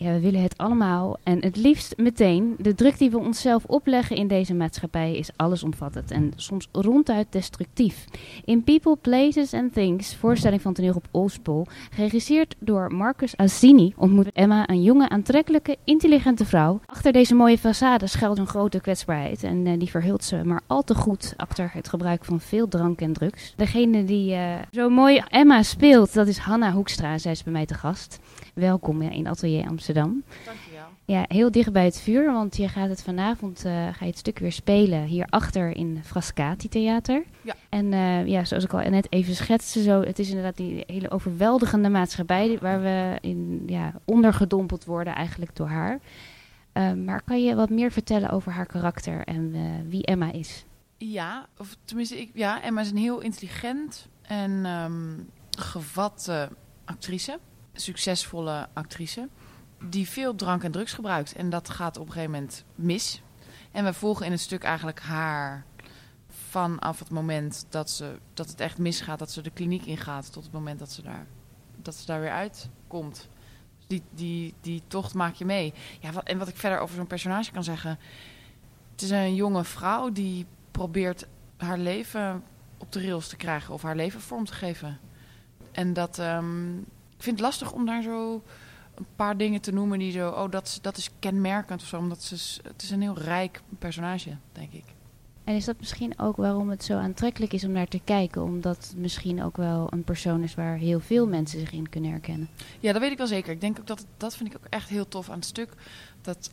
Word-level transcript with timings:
Ja, 0.00 0.12
we 0.12 0.20
willen 0.20 0.42
het 0.42 0.56
allemaal 0.56 1.16
en 1.22 1.42
het 1.42 1.56
liefst 1.56 1.96
meteen. 1.96 2.54
De 2.58 2.74
druk 2.74 2.98
die 2.98 3.10
we 3.10 3.18
onszelf 3.18 3.64
opleggen 3.64 4.16
in 4.16 4.28
deze 4.28 4.54
maatschappij 4.54 5.16
is 5.16 5.30
allesomvattend 5.36 6.10
en 6.10 6.32
soms 6.36 6.68
ronduit 6.72 7.26
destructief. 7.30 8.04
In 8.44 8.64
People, 8.64 8.96
Places 8.96 9.54
and 9.54 9.72
Things, 9.72 10.16
voorstelling 10.16 10.62
van 10.62 10.72
toneel 10.72 10.94
op 10.94 11.08
Oostpol, 11.10 11.66
geregisseerd 11.90 12.54
door 12.58 12.94
Marcus 12.94 13.36
Azzini, 13.36 13.92
ontmoet 13.96 14.32
Emma 14.32 14.68
een 14.68 14.82
jonge, 14.82 15.08
aantrekkelijke, 15.08 15.76
intelligente 15.84 16.44
vrouw. 16.44 16.80
Achter 16.86 17.12
deze 17.12 17.34
mooie 17.34 17.58
façade 17.58 18.04
schuilt 18.04 18.38
een 18.38 18.46
grote 18.46 18.80
kwetsbaarheid 18.80 19.42
en 19.42 19.66
uh, 19.66 19.78
die 19.78 19.90
verhult 19.90 20.24
ze 20.24 20.44
maar 20.44 20.60
al 20.66 20.82
te 20.82 20.94
goed 20.94 21.34
achter 21.36 21.70
het 21.72 21.88
gebruik 21.88 22.24
van 22.24 22.40
veel 22.40 22.68
drank 22.68 23.00
en 23.00 23.12
drugs. 23.12 23.52
Degene 23.56 24.04
die 24.04 24.34
uh, 24.34 24.54
zo 24.70 24.88
mooi 24.88 25.22
Emma 25.28 25.62
speelt, 25.62 26.14
dat 26.14 26.26
is 26.26 26.38
Hanna 26.38 26.72
Hoekstra. 26.72 27.18
Zij 27.18 27.32
is 27.32 27.42
bij 27.42 27.52
mij 27.52 27.66
te 27.66 27.74
gast. 27.74 28.18
Welkom 28.54 29.02
in 29.02 29.26
Atelier 29.26 29.60
Amsterdam. 29.60 29.86
Dankjewel. 29.92 30.86
Ja, 31.04 31.24
heel 31.28 31.50
dicht 31.50 31.72
bij 31.72 31.84
het 31.84 32.00
vuur, 32.00 32.32
want 32.32 32.56
je 32.56 32.68
gaat 32.68 32.88
het 32.88 33.02
vanavond 33.02 33.64
uh, 33.64 33.72
ga 33.72 33.96
je 34.00 34.06
het 34.06 34.18
stuk 34.18 34.38
weer 34.38 34.52
spelen 34.52 35.02
hierachter 35.02 35.76
in 35.76 36.00
Frascati 36.04 36.68
Theater. 36.68 37.24
Ja. 37.42 37.54
En 37.68 37.92
uh, 37.92 38.26
ja, 38.26 38.44
zoals 38.44 38.64
ik 38.64 38.72
al 38.72 38.90
net 38.90 39.12
even 39.12 39.34
schetste, 39.34 39.82
zo, 39.82 40.00
het 40.00 40.18
is 40.18 40.28
inderdaad 40.28 40.56
die 40.56 40.84
hele 40.86 41.10
overweldigende 41.10 41.88
maatschappij 41.88 42.58
waar 42.60 42.82
we 42.82 43.18
in, 43.20 43.62
ja, 43.66 43.92
ondergedompeld 44.04 44.84
worden 44.84 45.14
eigenlijk 45.14 45.56
door 45.56 45.68
haar. 45.68 45.98
Uh, 46.72 46.92
maar 46.92 47.22
kan 47.22 47.44
je 47.44 47.54
wat 47.54 47.70
meer 47.70 47.90
vertellen 47.90 48.30
over 48.30 48.52
haar 48.52 48.66
karakter 48.66 49.24
en 49.24 49.54
wie 49.88 50.04
Emma 50.04 50.32
is? 50.32 50.64
Ja, 50.96 51.46
of 51.58 51.76
tenminste, 51.84 52.20
ik, 52.20 52.30
ja, 52.34 52.62
Emma 52.62 52.80
is 52.80 52.90
een 52.90 52.96
heel 52.96 53.20
intelligent 53.20 54.08
en 54.22 54.66
um, 54.66 55.28
gevatte 55.50 56.48
actrice 56.84 57.38
succesvolle 57.80 58.68
actrice. 58.72 59.28
Die 59.84 60.08
veel 60.08 60.34
drank 60.34 60.64
en 60.64 60.70
drugs 60.70 60.92
gebruikt. 60.92 61.32
En 61.32 61.50
dat 61.50 61.70
gaat 61.70 61.96
op 61.96 62.06
een 62.06 62.12
gegeven 62.12 62.32
moment 62.32 62.64
mis. 62.74 63.22
En 63.70 63.84
we 63.84 63.92
volgen 63.92 64.26
in 64.26 64.32
het 64.32 64.40
stuk 64.40 64.62
eigenlijk 64.62 65.00
haar 65.00 65.64
vanaf 66.28 66.98
het 66.98 67.10
moment 67.10 67.66
dat, 67.68 67.90
ze, 67.90 68.18
dat 68.34 68.48
het 68.48 68.60
echt 68.60 68.78
misgaat. 68.78 69.18
Dat 69.18 69.30
ze 69.30 69.42
de 69.42 69.50
kliniek 69.50 69.84
ingaat. 69.84 70.32
Tot 70.32 70.44
het 70.44 70.52
moment 70.52 70.78
dat 70.78 70.92
ze 70.92 71.02
daar, 71.02 71.26
dat 71.76 71.94
ze 71.94 72.06
daar 72.06 72.20
weer 72.20 72.30
uitkomt. 72.30 73.28
Die, 73.86 74.02
die, 74.10 74.54
die 74.60 74.82
tocht 74.86 75.14
maak 75.14 75.34
je 75.34 75.44
mee. 75.44 75.74
Ja, 76.00 76.22
en 76.24 76.38
wat 76.38 76.48
ik 76.48 76.56
verder 76.56 76.78
over 76.78 76.96
zo'n 76.96 77.06
personage 77.06 77.52
kan 77.52 77.64
zeggen. 77.64 77.98
Het 78.92 79.02
is 79.02 79.10
een 79.10 79.34
jonge 79.34 79.64
vrouw 79.64 80.12
die 80.12 80.46
probeert 80.70 81.26
haar 81.56 81.78
leven 81.78 82.44
op 82.78 82.92
de 82.92 83.00
rails 83.00 83.28
te 83.28 83.36
krijgen. 83.36 83.74
Of 83.74 83.82
haar 83.82 83.96
leven 83.96 84.20
vorm 84.20 84.44
te 84.44 84.52
geven. 84.54 84.98
En 85.72 85.92
dat... 85.92 86.18
Um, 86.18 86.78
ik 87.16 87.24
vind 87.24 87.36
het 87.36 87.46
lastig 87.46 87.72
om 87.72 87.86
daar 87.86 88.02
zo 88.02 88.42
een 88.98 89.06
paar 89.16 89.36
dingen 89.36 89.60
te 89.60 89.72
noemen 89.72 89.98
die 89.98 90.12
zo, 90.12 90.28
oh, 90.28 90.50
dat, 90.50 90.78
dat 90.82 90.96
is 90.96 91.10
kenmerkend 91.18 91.82
of 91.82 91.88
zo. 91.88 91.98
Omdat 91.98 92.22
ze, 92.22 92.60
het 92.62 92.82
is 92.82 92.90
een 92.90 93.02
heel 93.02 93.18
rijk 93.18 93.60
personage, 93.78 94.36
denk 94.52 94.72
ik. 94.72 94.84
En 95.44 95.54
is 95.54 95.64
dat 95.64 95.78
misschien 95.78 96.18
ook 96.18 96.36
waarom 96.36 96.70
het 96.70 96.84
zo 96.84 96.98
aantrekkelijk 96.98 97.52
is 97.52 97.64
om 97.64 97.72
naar 97.72 97.88
te 97.88 98.00
kijken? 98.04 98.42
Omdat 98.42 98.76
het 98.76 98.96
misschien 98.96 99.42
ook 99.42 99.56
wel 99.56 99.86
een 99.90 100.04
persoon 100.04 100.42
is 100.42 100.54
waar 100.54 100.76
heel 100.76 101.00
veel 101.00 101.26
mensen 101.26 101.60
zich 101.60 101.72
in 101.72 101.88
kunnen 101.88 102.10
herkennen. 102.10 102.48
Ja, 102.80 102.92
dat 102.92 103.00
weet 103.00 103.10
ik 103.10 103.18
wel 103.18 103.26
zeker. 103.26 103.52
Ik 103.52 103.60
denk 103.60 103.78
ook 103.78 103.86
dat, 103.86 104.06
dat 104.16 104.36
vind 104.36 104.54
ik 104.54 104.56
ook 104.56 104.66
echt 104.68 104.88
heel 104.88 105.08
tof 105.08 105.30
aan 105.30 105.36
het 105.36 105.44
stuk. 105.44 105.72
Dat 106.20 106.50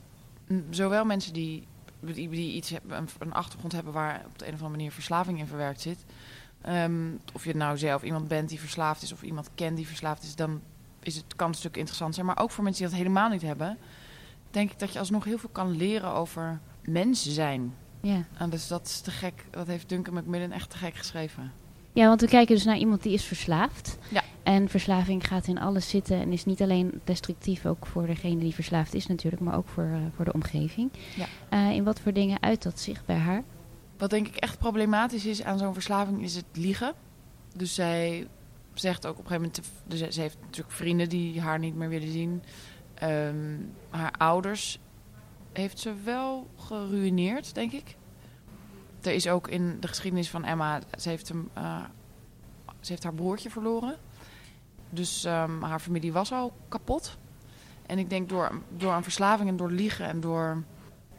zowel 0.69 1.05
mensen 1.05 1.33
die, 1.33 1.67
die, 1.99 2.29
die 2.29 2.53
iets 2.53 2.69
hebben, 2.69 2.97
een, 2.97 3.07
een 3.19 3.33
achtergrond 3.33 3.73
hebben 3.73 3.93
waar 3.93 4.23
op 4.25 4.39
de 4.39 4.45
een 4.47 4.53
of 4.53 4.59
andere 4.59 4.77
manier 4.77 4.91
verslaving 4.91 5.39
in 5.39 5.47
verwerkt 5.47 5.81
zit 5.81 6.05
Um, 6.69 7.19
of 7.33 7.45
je 7.45 7.55
nou 7.55 7.77
zelf 7.77 8.03
iemand 8.03 8.27
bent 8.27 8.49
die 8.49 8.59
verslaafd 8.59 9.01
is 9.01 9.11
of 9.11 9.21
iemand 9.21 9.49
kent 9.55 9.75
die 9.75 9.87
verslaafd 9.87 10.23
is, 10.23 10.35
dan 10.35 10.61
is 11.05 11.15
het, 11.15 11.35
kan 11.35 11.49
het 11.49 11.57
stuk 11.57 11.77
interessant 11.77 12.13
zijn. 12.13 12.25
Maar 12.25 12.39
ook 12.39 12.51
voor 12.51 12.63
mensen 12.63 12.83
die 12.83 12.91
dat 12.91 13.01
helemaal 13.01 13.29
niet 13.29 13.41
hebben, 13.41 13.77
denk 14.51 14.71
ik 14.71 14.79
dat 14.79 14.93
je 14.93 14.99
alsnog 14.99 15.23
heel 15.23 15.37
veel 15.37 15.49
kan 15.51 15.77
leren 15.77 16.11
over 16.11 16.59
mensen 16.83 17.31
zijn. 17.31 17.73
Ja. 18.01 18.23
En 18.37 18.49
dus 18.49 18.67
dat 18.67 18.85
is 18.85 18.99
te 18.99 19.11
gek. 19.11 19.45
Dat 19.49 19.67
heeft 19.67 19.89
Duncan 19.89 20.13
Macmillan 20.13 20.51
echt 20.51 20.69
te 20.69 20.77
gek 20.77 20.95
geschreven. 20.95 21.51
Ja, 21.93 22.07
want 22.07 22.21
we 22.21 22.27
kijken 22.27 22.55
dus 22.55 22.65
naar 22.65 22.77
iemand 22.77 23.03
die 23.03 23.13
is 23.13 23.23
verslaafd. 23.23 23.97
Ja. 24.09 24.23
En 24.43 24.69
verslaving 24.69 25.27
gaat 25.27 25.47
in 25.47 25.59
alles 25.59 25.89
zitten 25.89 26.19
en 26.19 26.31
is 26.31 26.45
niet 26.45 26.61
alleen 26.61 27.01
destructief, 27.03 27.65
ook 27.65 27.85
voor 27.85 28.05
degene 28.05 28.39
die 28.39 28.53
verslaafd 28.53 28.93
is 28.93 29.07
natuurlijk, 29.07 29.41
maar 29.41 29.57
ook 29.57 29.67
voor, 29.67 29.83
uh, 29.83 29.97
voor 30.15 30.25
de 30.25 30.33
omgeving. 30.33 30.89
Ja. 31.15 31.27
Uh, 31.53 31.75
in 31.75 31.83
wat 31.83 31.99
voor 31.99 32.13
dingen 32.13 32.41
uit 32.41 32.63
dat 32.63 32.79
zich 32.79 33.05
bij 33.05 33.15
haar? 33.15 33.43
Wat 33.97 34.09
denk 34.09 34.27
ik 34.27 34.35
echt 34.35 34.57
problematisch 34.57 35.25
is 35.25 35.43
aan 35.43 35.57
zo'n 35.57 35.73
verslaving 35.73 36.23
is 36.23 36.35
het 36.35 36.45
liegen. 36.53 36.93
Dus 37.55 37.73
zij 37.73 38.27
zegt 38.79 39.05
ook 39.05 39.17
op 39.17 39.23
een 39.23 39.27
gegeven 39.27 39.51
moment... 39.63 39.71
Dus 39.85 40.15
ze 40.15 40.21
heeft 40.21 40.37
natuurlijk 40.41 40.75
vrienden 40.75 41.09
die 41.09 41.41
haar 41.41 41.59
niet 41.59 41.75
meer 41.75 41.89
willen 41.89 42.11
zien. 42.11 42.43
Um, 43.03 43.73
haar 43.89 44.13
ouders 44.17 44.79
heeft 45.53 45.79
ze 45.79 45.93
wel 46.03 46.47
geruineerd, 46.55 47.55
denk 47.55 47.71
ik. 47.71 47.95
Er 49.01 49.13
is 49.13 49.27
ook 49.27 49.47
in 49.47 49.77
de 49.79 49.87
geschiedenis 49.87 50.29
van 50.29 50.43
Emma... 50.43 50.81
Ze 50.99 51.09
heeft, 51.09 51.27
hem, 51.27 51.49
uh, 51.57 51.83
ze 52.79 52.91
heeft 52.91 53.03
haar 53.03 53.13
broertje 53.13 53.49
verloren. 53.49 53.97
Dus 54.89 55.25
um, 55.25 55.61
haar 55.61 55.79
familie 55.79 56.13
was 56.13 56.31
al 56.31 56.53
kapot. 56.69 57.17
En 57.85 57.99
ik 57.99 58.09
denk 58.09 58.29
door, 58.29 58.61
door 58.77 58.93
een 58.93 59.03
verslaving 59.03 59.49
en 59.49 59.57
door 59.57 59.71
liegen 59.71 60.05
en 60.05 60.19
door 60.19 60.63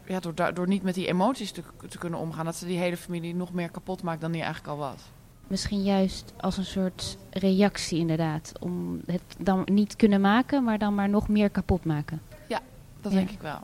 ja, 0.07 0.19
door, 0.19 0.53
door 0.53 0.67
niet 0.67 0.83
met 0.83 0.93
die 0.93 1.07
emoties 1.07 1.51
te, 1.51 1.63
te 1.89 1.97
kunnen 1.97 2.19
omgaan, 2.19 2.45
dat 2.45 2.55
ze 2.55 2.65
die 2.65 2.77
hele 2.77 2.97
familie 2.97 3.35
nog 3.35 3.53
meer 3.53 3.69
kapot 3.69 4.03
maakt 4.03 4.21
dan 4.21 4.31
die 4.31 4.41
eigenlijk 4.41 4.73
al 4.73 4.79
was. 4.79 5.01
Misschien 5.47 5.83
juist 5.83 6.33
als 6.37 6.57
een 6.57 6.65
soort 6.65 7.17
reactie 7.29 7.99
inderdaad. 7.99 8.51
Om 8.59 9.01
het 9.05 9.21
dan 9.39 9.61
niet 9.65 9.95
kunnen 9.95 10.21
maken, 10.21 10.63
maar 10.63 10.77
dan 10.77 10.95
maar 10.95 11.09
nog 11.09 11.27
meer 11.27 11.49
kapot 11.49 11.85
maken. 11.85 12.21
Ja, 12.47 12.61
dat 13.01 13.11
ja. 13.11 13.17
denk 13.17 13.29
ik 13.29 13.41
wel. 13.41 13.59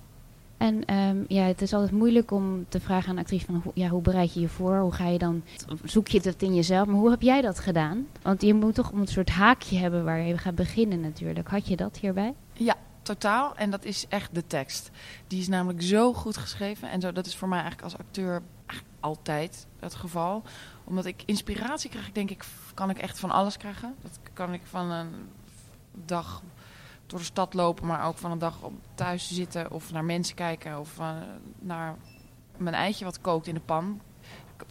En 0.63 0.95
um, 0.95 1.25
ja, 1.27 1.43
het 1.43 1.61
is 1.61 1.73
altijd 1.73 1.91
moeilijk 1.91 2.31
om 2.31 2.65
te 2.69 2.79
vragen 2.79 3.09
aan 3.09 3.15
een 3.15 3.21
actrice 3.21 3.45
van 3.45 3.61
ja, 3.73 3.87
hoe 3.87 4.01
bereid 4.01 4.33
je 4.33 4.39
je 4.39 4.47
voor? 4.47 4.77
Hoe 4.77 4.91
ga 4.91 5.07
je 5.07 5.17
dan, 5.17 5.43
zoek 5.83 6.07
je 6.07 6.21
dat 6.21 6.41
in 6.41 6.55
jezelf? 6.55 6.87
Maar 6.87 6.95
hoe 6.95 7.09
heb 7.09 7.21
jij 7.21 7.41
dat 7.41 7.59
gedaan? 7.59 8.07
Want 8.21 8.41
je 8.41 8.53
moet 8.53 8.75
toch 8.75 8.91
een 8.91 9.07
soort 9.07 9.29
haakje 9.29 9.77
hebben 9.77 10.03
waar 10.03 10.19
je 10.19 10.37
gaat 10.37 10.55
beginnen 10.55 10.99
natuurlijk. 10.99 11.47
Had 11.47 11.67
je 11.67 11.75
dat 11.75 11.97
hierbij? 11.97 12.33
Ja, 12.53 12.75
totaal. 13.01 13.55
En 13.55 13.69
dat 13.69 13.85
is 13.85 14.05
echt 14.09 14.35
de 14.35 14.47
tekst. 14.47 14.89
Die 15.27 15.39
is 15.39 15.47
namelijk 15.47 15.81
zo 15.81 16.13
goed 16.13 16.37
geschreven. 16.37 16.89
En 16.89 17.01
zo, 17.01 17.11
dat 17.11 17.25
is 17.25 17.35
voor 17.35 17.47
mij 17.47 17.59
eigenlijk 17.59 17.93
als 17.93 17.97
acteur 18.05 18.41
altijd 18.99 19.67
het 19.79 19.95
geval. 19.95 20.43
Omdat 20.83 21.05
ik 21.05 21.23
inspiratie 21.25 21.89
krijg, 21.89 22.11
denk 22.11 22.29
ik, 22.29 22.45
kan 22.73 22.89
ik 22.89 22.97
echt 22.97 23.19
van 23.19 23.31
alles 23.31 23.57
krijgen. 23.57 23.95
Dat 24.01 24.19
kan 24.33 24.53
ik 24.53 24.61
van 24.63 24.91
een 24.91 25.29
dag 25.91 26.41
door 27.05 27.19
de 27.19 27.25
stad 27.25 27.53
lopen, 27.53 27.87
maar 27.87 28.05
ook 28.05 28.17
van 28.17 28.31
een 28.31 28.39
dag 28.39 28.61
op 28.61 28.73
thuis 28.95 29.33
zitten 29.33 29.71
of 29.71 29.91
naar 29.91 30.03
mensen 30.03 30.35
kijken 30.35 30.79
of 30.79 30.99
uh, 30.99 31.17
naar 31.59 31.95
mijn 32.57 32.75
eitje 32.75 33.05
wat 33.05 33.21
kookt 33.21 33.47
in 33.47 33.53
de 33.53 33.59
pan. 33.59 34.01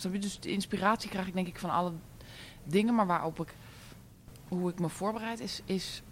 Dus 0.02 0.40
de 0.40 0.50
inspiratie 0.50 1.10
krijg 1.10 1.26
ik 1.26 1.34
denk 1.34 1.46
ik 1.46 1.58
van 1.58 1.70
alle 1.70 1.92
dingen, 2.64 2.94
maar 2.94 3.06
waarop 3.06 3.40
ik, 3.40 3.54
hoe 4.48 4.70
ik 4.70 4.78
me 4.78 4.88
voorbereid 4.88 5.40
is, 5.40 5.62
is 5.64 6.02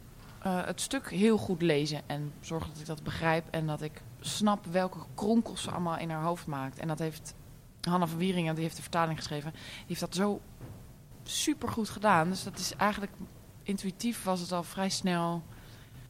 uh, 0.47 0.65
het 0.65 0.81
stuk 0.81 1.11
heel 1.11 1.39
goed 1.39 1.63
lezen 1.63 2.03
en 2.07 2.33
zorgen 2.41 2.71
dat 2.71 2.81
ik 2.81 2.87
dat 2.87 3.03
begrijp 3.03 3.45
en 3.51 3.67
dat 3.67 3.83
ik 3.83 4.03
snap 4.21 4.67
welke 4.67 4.99
kronkels 5.15 5.63
ze 5.63 5.71
allemaal 5.71 5.99
in 5.99 6.11
haar 6.11 6.23
hoofd 6.23 6.47
maakt. 6.47 6.79
En 6.79 6.89
dat 6.89 6.99
heeft 6.99 7.35
Hanna 7.81 8.07
van 8.07 8.19
Wieringen, 8.19 8.55
die 8.55 8.63
heeft 8.63 8.77
de 8.77 8.83
vertaling 8.83 9.19
geschreven, 9.19 9.51
die 9.53 9.85
heeft 9.87 10.01
dat 10.01 10.15
zo 10.15 10.41
super 11.23 11.69
goed 11.69 11.89
gedaan. 11.89 12.29
Dus 12.29 12.45
dat 12.45 12.59
is 12.59 12.75
eigenlijk 12.77 13.13
intuïtief 13.63 14.23
was 14.23 14.41
het 14.41 14.53
al 14.53 14.63
vrij 14.63 14.89
snel. 14.89 15.43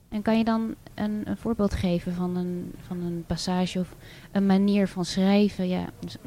En 0.08 0.22
kan 0.22 0.38
je 0.38 0.44
dan 0.44 0.74
een, 0.94 1.22
een 1.24 1.36
voorbeeld 1.36 1.74
geven 1.74 2.14
van 2.14 2.36
een, 2.36 2.72
van 2.86 3.00
een 3.00 3.24
passage 3.26 3.78
of 3.78 3.94
een 4.32 4.46
manier 4.46 4.88
van 4.88 5.04
schrijven? 5.04 5.68
Ja, 5.68 5.84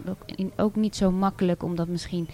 ook, 0.07 0.23
in, 0.25 0.51
ook 0.57 0.75
niet 0.75 0.95
zo 0.95 1.11
makkelijk 1.11 1.63
om 1.63 1.75
dat 1.75 1.87
misschien 1.87 2.27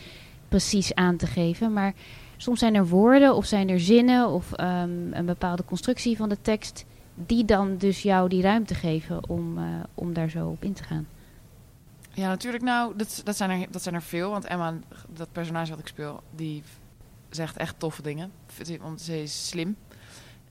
precies 0.48 0.96
aan 0.96 1.18
te 1.18 1.28
geven, 1.28 1.74
maar 1.74 1.94
soms 2.38 2.60
zijn 2.60 2.76
er 2.76 2.88
woorden 2.88 3.36
of 3.36 3.46
zijn 3.46 3.70
er 3.70 3.80
zinnen 3.80 4.28
of 4.28 4.52
um, 4.52 5.14
een 5.14 5.26
bepaalde 5.26 5.66
constructie 5.66 6.18
van 6.18 6.30
de 6.30 6.42
tekst 6.42 6.86
die 7.16 7.46
dan 7.46 7.78
dus 7.78 8.02
jou 8.02 8.30
die 8.30 8.42
ruimte 8.42 8.76
geven 8.76 9.30
om, 9.30 9.58
uh, 9.58 9.64
om 9.94 10.14
daar 10.14 10.30
zo 10.30 10.48
op 10.48 10.64
in 10.64 10.74
te 10.74 10.84
gaan. 10.84 11.08
Ja, 12.20 12.28
natuurlijk. 12.28 12.64
Nou, 12.64 12.96
dat, 12.96 13.22
dat, 13.24 13.38
zijn 13.38 13.50
er, 13.50 13.72
dat 13.72 13.84
zijn 13.84 13.96
er 13.96 14.02
veel. 14.02 14.30
Want 14.30 14.46
Emma, 14.46 14.80
dat 15.10 15.32
personage 15.32 15.70
wat 15.70 15.80
ik 15.80 15.88
speel, 15.88 16.24
die 16.36 16.64
zegt 17.30 17.58
echt 17.58 17.80
toffe 17.80 18.02
dingen. 18.02 18.32
Want 18.80 19.02
ze 19.02 19.22
is 19.22 19.48
slim. 19.48 19.78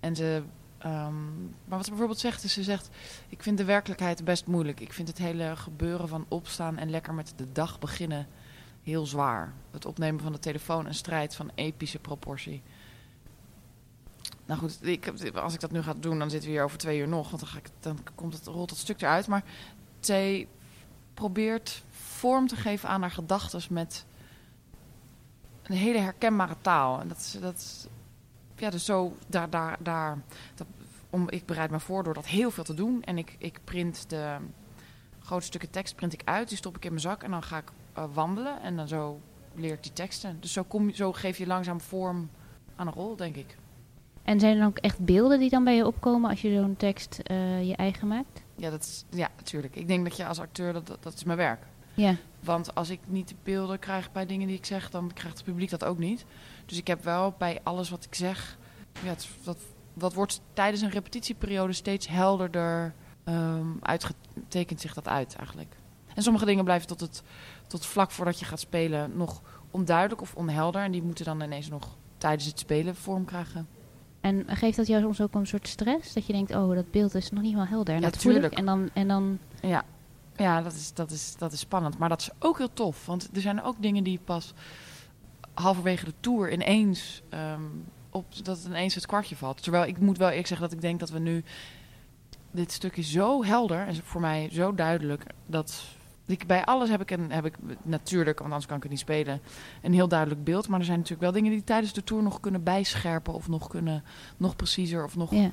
En 0.01 0.17
ze... 0.17 0.43
Um, 0.85 1.55
maar 1.65 1.77
wat 1.77 1.85
ze 1.85 1.91
bijvoorbeeld 1.91 2.19
zegt, 2.19 2.45
is 2.45 2.53
ze 2.53 2.63
zegt... 2.63 2.89
Ik 3.29 3.43
vind 3.43 3.59
de 3.59 3.65
werkelijkheid 3.65 4.25
best 4.25 4.47
moeilijk. 4.47 4.81
Ik 4.81 4.93
vind 4.93 5.09
het 5.09 5.19
hele 5.19 5.57
gebeuren 5.57 6.09
van 6.09 6.25
opstaan 6.29 6.79
en 6.79 6.91
lekker 6.91 7.15
met 7.15 7.33
de 7.37 7.53
dag 7.53 7.79
beginnen 7.79 8.27
heel 8.83 9.07
zwaar. 9.07 9.53
Het 9.71 9.85
opnemen 9.85 10.21
van 10.21 10.33
de 10.33 10.39
telefoon 10.39 10.87
een 10.87 10.95
strijd 10.95 11.35
van 11.35 11.51
epische 11.55 11.99
proportie. 11.99 12.63
Nou 14.47 14.61
goed, 14.61 14.87
ik, 14.87 15.09
als 15.35 15.55
ik 15.55 15.61
dat 15.61 15.71
nu 15.71 15.83
ga 15.83 15.95
doen, 15.95 16.19
dan 16.19 16.31
zitten 16.31 16.49
we 16.49 16.55
hier 16.55 16.65
over 16.65 16.79
twee 16.79 16.99
uur 16.99 17.09
nog. 17.09 17.31
Want 17.31 17.41
dan, 17.41 17.51
ga 17.51 17.59
ik, 17.59 17.69
dan 17.81 17.99
komt 18.15 18.33
het, 18.33 18.47
rolt 18.47 18.71
het 18.71 18.79
stuk 18.79 19.01
eruit. 19.01 19.27
Maar 19.27 19.45
zij 20.01 20.49
probeert 21.19 21.83
vorm 21.91 22.47
te 22.47 22.57
geven 22.57 22.89
aan 22.89 23.01
haar 23.01 23.11
gedachten 23.11 23.61
met 23.71 24.05
een 25.63 25.77
hele 25.77 25.99
herkenbare 25.99 26.57
taal. 26.61 27.01
En 27.01 27.09
dat 27.09 27.17
is, 27.17 27.37
dat 27.41 27.89
ja, 28.57 28.71
dus 28.71 28.85
zo, 28.85 29.17
daar, 29.27 29.51
daar, 29.51 29.77
daar, 29.81 30.19
om, 31.11 31.31
ik 31.31 31.47
bereid 31.47 31.71
me 31.71 31.81
voor 31.81 32.05
door 32.05 32.15
dat 32.15 32.27
heel 32.27 32.51
veel 32.51 32.65
te 32.65 32.75
doen. 32.75 33.03
En 33.03 33.19
ik, 33.19 33.37
ik 33.39 33.61
print 33.65 34.11
de 34.11 34.37
grote 35.21 35.47
stukken 35.47 35.71
tekst 35.71 35.97
print 35.97 36.13
ik 36.13 36.23
uit, 36.25 36.49
die 36.49 36.57
stop 36.57 36.77
ik 36.77 36.85
in 36.85 36.91
mijn 36.91 37.03
zak 37.03 37.23
en 37.23 37.31
dan 37.31 37.43
ga 37.43 37.59
ik 37.59 37.71
uh, 37.99 38.05
wandelen. 38.13 38.63
En 38.63 38.77
dan 38.77 38.89
zo 38.89 39.21
leer 39.55 39.73
ik 39.73 39.83
die 39.83 39.93
teksten. 39.93 40.37
Dus 40.41 40.53
zo, 40.53 40.63
kom, 40.63 40.91
zo 40.91 41.13
geef 41.13 41.39
je 41.39 41.47
langzaam 41.47 41.81
vorm 41.81 42.31
aan 42.77 42.87
een 42.87 42.93
rol, 42.93 43.17
denk 43.17 43.37
ik. 43.37 43.57
En 44.23 44.41
zijn 44.41 44.53
er 44.53 44.59
dan 44.59 44.69
ook 44.69 44.79
echt 44.79 44.99
beelden 44.99 45.39
die 45.39 45.51
dan 45.51 45.65
bij 45.65 45.77
je 45.77 45.87
opkomen 45.87 46.31
als 46.31 46.41
je 46.41 46.55
zo'n 46.55 46.77
tekst 46.77 47.21
uh, 47.31 47.69
je 47.69 47.77
eigen 47.77 48.09
maakt? 48.09 48.47
Ja, 48.59 48.71
dat 48.71 48.83
is, 48.83 49.05
ja, 49.11 49.29
natuurlijk. 49.37 49.77
Ik 49.77 49.89
denk 49.89 50.05
dat 50.05 50.17
je 50.17 50.27
als 50.27 50.41
acteur, 50.41 50.73
dat, 50.73 50.87
dat, 50.87 51.03
dat 51.03 51.15
is 51.15 51.25
mijn 51.25 51.39
werk. 51.39 51.67
Ja. 51.95 52.17
Want 52.41 52.75
als 52.75 52.91
ik 52.91 53.01
niet 53.07 53.29
de 53.29 53.35
beelden 53.43 53.79
krijg 53.79 54.13
bij 54.13 54.27
dingen 54.27 54.47
die 54.47 54.57
ik 54.57 54.67
zeg, 54.67 54.91
dan 54.91 55.13
krijgt 55.15 55.37
het 55.37 55.47
publiek 55.47 55.71
dat 55.71 55.85
ook 55.85 55.99
niet. 55.99 56.25
Dus 56.67 56.79
ik 56.79 56.87
heb 56.87 57.05
wel 57.05 57.35
bij 57.39 57.61
alles 57.63 57.91
wat 57.91 58.05
ik 58.05 58.15
zeg, 58.15 58.59
ja, 59.03 59.09
het, 59.09 59.29
dat, 59.45 59.59
dat 59.95 60.15
wordt 60.15 60.41
tijdens 60.53 60.83
een 60.83 60.91
repetitieperiode 60.91 61.73
steeds 61.73 62.09
helderder 62.09 62.95
um, 63.25 63.79
uitgetekend 63.83 64.81
zich 64.81 64.95
dat 64.95 65.09
uit 65.09 65.37
eigenlijk. 65.37 65.77
En 66.15 66.23
sommige 66.23 66.45
dingen 66.45 66.65
blijven 66.65 66.89
tot, 66.89 67.01
het, 67.01 67.23
tot 67.67 67.87
vlak 67.87 68.11
voordat 68.11 68.39
je 68.39 68.45
gaat 68.45 68.61
spelen 68.61 69.17
nog 69.17 69.43
onduidelijk 69.71 70.21
of 70.21 70.35
onhelder. 70.35 70.83
En 70.83 70.93
die 70.93 71.03
moeten 71.03 71.25
dan 71.25 71.43
ineens 71.43 71.69
nog 71.69 71.97
tijdens 72.19 72.47
het 72.47 72.59
spelen 72.59 72.97
vorm 72.97 73.25
krijgen. 73.25 73.69
En 74.29 74.57
geeft 74.57 74.77
dat 74.77 74.87
jou 74.87 75.03
soms 75.03 75.21
ook 75.21 75.35
een 75.35 75.47
soort 75.47 75.69
stress? 75.69 76.13
Dat 76.13 76.27
je 76.27 76.33
denkt, 76.33 76.55
oh, 76.55 76.75
dat 76.75 76.91
beeld 76.91 77.15
is 77.15 77.31
nog 77.31 77.43
niet 77.43 77.55
wel 77.55 77.67
helder. 77.67 77.95
En 77.95 78.01
ja, 78.01 78.07
natuurlijk. 78.07 78.55
En 78.55 78.65
dan, 78.65 78.91
en 78.93 79.09
dan... 79.09 79.39
Ja, 79.61 79.85
ja 80.37 80.63
dat, 80.63 80.73
is, 80.73 80.95
dat, 80.95 81.11
is, 81.11 81.37
dat 81.39 81.53
is 81.53 81.61
spannend. 81.61 81.99
Maar 81.99 82.09
dat 82.09 82.21
is 82.21 82.31
ook 82.39 82.59
heel 82.59 82.73
tof. 82.73 83.07
Want 83.07 83.29
er 83.35 83.41
zijn 83.41 83.63
ook 83.63 83.77
dingen 83.83 84.05
die 84.05 84.21
pas 84.25 84.55
halverwege 85.55 86.05
de 86.05 86.15
tour 86.21 86.53
ineens... 86.53 87.23
Um, 87.35 87.85
op, 88.11 88.45
dat 88.45 88.57
het 88.57 88.67
ineens 88.67 88.95
het 88.95 89.07
kwartje 89.07 89.37
valt. 89.37 89.63
Terwijl 89.63 89.85
ik 89.85 89.99
moet 89.99 90.19
wel 90.19 90.29
eerlijk 90.29 90.47
zeggen 90.47 90.69
dat 90.69 90.77
ik 90.77 90.83
denk 90.83 91.01
dat 91.01 91.11
we 91.11 91.19
nu... 91.19 91.45
Dit 92.51 92.73
stuk 92.73 92.97
is 92.97 93.11
zo 93.11 93.45
helder 93.45 93.87
en 93.87 93.97
voor 93.97 94.21
mij 94.21 94.49
zo 94.53 94.75
duidelijk... 94.75 95.25
dat 95.47 95.83
ik, 96.29 96.47
bij 96.47 96.65
alles 96.65 96.89
heb 96.89 97.01
ik, 97.01 97.11
een, 97.11 97.33
heb 97.33 97.45
ik 97.45 97.55
natuurlijk, 97.83 98.39
want 98.39 98.51
anders 98.51 98.67
kan 98.67 98.77
ik 98.77 98.83
het 98.83 98.93
niet 98.93 99.01
spelen, 99.01 99.41
een 99.83 99.93
heel 99.93 100.09
duidelijk 100.09 100.45
beeld. 100.45 100.69
Maar 100.69 100.79
er 100.79 100.85
zijn 100.85 100.99
natuurlijk 100.99 101.23
wel 101.23 101.33
dingen 101.33 101.51
die 101.51 101.65
tijdens 101.65 101.93
de 101.93 102.05
tour 102.05 102.23
nog 102.23 102.41
kunnen 102.41 102.63
bijscherpen 102.63 103.35
of 103.35 103.49
nog 103.49 103.69
kunnen, 103.69 104.03
nog 104.37 104.57
preciezer 104.57 105.05
of 105.05 105.17
nog... 105.17 105.31
Ja. 105.31 105.51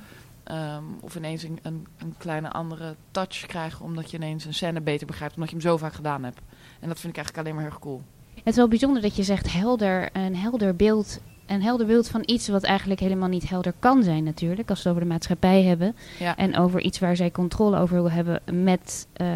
Um, 0.51 0.97
of 0.99 1.15
ineens 1.15 1.43
een, 1.43 1.59
een, 1.61 1.87
een, 1.97 2.13
kleine 2.17 2.51
andere 2.51 2.95
touch 3.11 3.45
krijgen, 3.45 3.85
omdat 3.85 4.11
je 4.11 4.17
ineens 4.17 4.45
een 4.45 4.53
scène 4.53 4.81
beter 4.81 5.07
begrijpt, 5.07 5.35
omdat 5.35 5.49
je 5.49 5.55
hem 5.55 5.65
zo 5.65 5.77
vaak 5.77 5.93
gedaan 5.93 6.23
hebt. 6.23 6.39
En 6.79 6.87
dat 6.87 6.99
vind 6.99 7.17
ik 7.17 7.17
eigenlijk 7.17 7.37
alleen 7.37 7.53
maar 7.53 7.63
heel 7.63 7.73
erg 7.73 7.81
cool. 7.81 8.01
Het 8.35 8.47
is 8.47 8.55
wel 8.55 8.67
bijzonder 8.67 9.01
dat 9.01 9.15
je 9.15 9.23
zegt 9.23 9.51
helder, 9.51 10.09
een 10.15 10.35
helder 10.35 10.75
beeld 10.75 11.19
een 11.45 11.61
helder 11.61 11.85
beeld 11.85 12.07
van 12.07 12.23
iets 12.25 12.47
wat 12.47 12.63
eigenlijk 12.63 12.99
helemaal 12.99 13.29
niet 13.29 13.49
helder 13.49 13.73
kan 13.79 14.03
zijn 14.03 14.23
natuurlijk. 14.23 14.69
Als 14.69 14.83
we 14.83 14.89
het 14.89 14.97
over 14.97 15.07
de 15.07 15.13
maatschappij 15.13 15.63
hebben. 15.63 15.95
Ja. 16.19 16.37
En 16.37 16.57
over 16.57 16.81
iets 16.81 16.99
waar 16.99 17.15
zij 17.15 17.31
controle 17.31 17.77
over 17.77 17.95
wil 17.95 18.11
hebben 18.11 18.41
met 18.63 19.07
uh, 19.17 19.27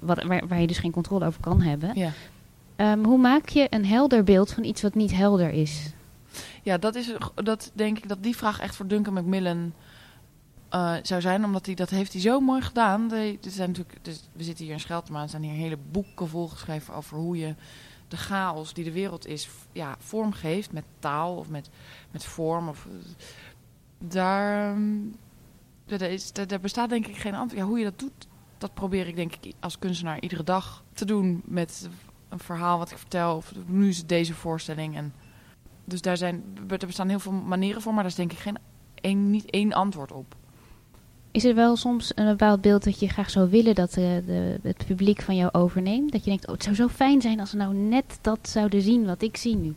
wat, 0.00 0.22
waar, 0.22 0.46
waar, 0.48 0.60
je 0.60 0.66
dus 0.66 0.78
geen 0.78 0.92
controle 0.92 1.26
over 1.26 1.40
kan 1.40 1.60
hebben. 1.60 1.90
Ja. 1.94 2.12
Um, 2.92 3.04
hoe 3.04 3.18
maak 3.18 3.48
je 3.48 3.66
een 3.70 3.86
helder 3.86 4.24
beeld 4.24 4.52
van 4.52 4.64
iets 4.64 4.82
wat 4.82 4.94
niet 4.94 5.14
helder 5.14 5.50
is? 5.50 5.92
Ja, 6.62 6.78
dat 6.78 6.94
is 6.94 7.12
dat 7.34 7.70
denk 7.74 7.96
ik 7.96 8.08
dat 8.08 8.22
die 8.22 8.36
vraag 8.36 8.60
echt 8.60 8.76
voor 8.76 8.86
Duncan 8.86 9.12
Macmillan 9.12 9.72
uh, 10.74 10.94
zou 11.02 11.20
zijn, 11.20 11.44
omdat 11.44 11.66
hij 11.66 11.74
dat 11.74 11.90
heeft 11.90 12.12
hij 12.12 12.20
zo 12.20 12.40
mooi 12.40 12.62
gedaan. 12.62 13.08
De, 13.08 13.38
zijn 13.40 13.68
natuurlijk, 13.68 13.98
dus 14.02 14.28
we 14.32 14.42
zitten 14.42 14.64
hier 14.64 14.74
in 14.74 14.80
Scheltema, 14.80 15.22
er 15.22 15.28
zijn 15.28 15.42
hier 15.42 15.52
hele 15.52 15.78
boeken 15.90 16.28
volgeschreven 16.28 16.94
over 16.94 17.16
hoe 17.16 17.38
je 17.38 17.54
de 18.08 18.16
chaos 18.16 18.72
die 18.72 18.84
de 18.84 18.92
wereld 18.92 19.26
is, 19.26 19.48
ja, 19.72 19.96
vorm 19.98 20.32
met 20.70 20.84
taal 20.98 21.36
of 21.36 21.48
met, 21.48 21.70
met 22.10 22.24
vorm. 22.24 22.68
Of, 22.68 22.86
daar, 23.98 24.76
daar, 25.84 26.02
is, 26.02 26.32
bestaat 26.60 26.88
denk 26.88 27.06
ik 27.06 27.16
geen 27.16 27.34
antwoord. 27.34 27.62
Ja, 27.62 27.68
hoe 27.68 27.78
je 27.78 27.84
dat 27.84 27.98
doet, 27.98 28.26
dat 28.58 28.74
probeer 28.74 29.06
ik 29.06 29.16
denk 29.16 29.34
ik 29.34 29.54
als 29.60 29.78
kunstenaar 29.78 30.20
iedere 30.20 30.44
dag 30.44 30.84
te 30.92 31.04
doen 31.04 31.42
met 31.44 31.88
een 32.28 32.38
verhaal 32.38 32.78
wat 32.78 32.90
ik 32.90 32.98
vertel. 32.98 33.36
Of 33.36 33.52
nu 33.66 33.88
is 33.88 33.98
het 33.98 34.08
deze 34.08 34.34
voorstelling. 34.34 34.96
En, 34.96 35.14
dus 35.84 36.00
daar 36.00 36.16
zijn, 36.16 36.44
er 36.68 36.86
bestaan 36.86 37.08
heel 37.08 37.18
veel 37.18 37.32
manieren 37.32 37.82
voor, 37.82 37.92
maar 37.92 38.02
daar 38.02 38.10
is 38.10 38.16
denk 38.16 38.32
ik 38.32 38.38
geen 38.38 39.30
niet 39.30 39.50
één 39.50 39.72
antwoord 39.72 40.12
op. 40.12 40.36
Is 41.30 41.44
er 41.44 41.54
wel 41.54 41.76
soms 41.76 42.12
een 42.14 42.26
bepaald 42.26 42.60
beeld 42.60 42.84
dat 42.84 43.00
je 43.00 43.08
graag 43.08 43.30
zou 43.30 43.50
willen 43.50 43.74
dat 43.74 43.92
de, 43.92 44.22
de, 44.26 44.58
het 44.62 44.86
publiek 44.86 45.22
van 45.22 45.36
jou 45.36 45.52
overneemt? 45.52 46.12
Dat 46.12 46.24
je 46.24 46.30
denkt, 46.30 46.46
oh, 46.46 46.52
het 46.52 46.62
zou 46.62 46.74
zo 46.74 46.88
fijn 46.88 47.20
zijn 47.20 47.40
als 47.40 47.50
ze 47.50 47.56
nou 47.56 47.74
net 47.74 48.18
dat 48.20 48.48
zouden 48.48 48.82
zien 48.82 49.06
wat 49.06 49.22
ik 49.22 49.36
zie 49.36 49.56
nu. 49.56 49.74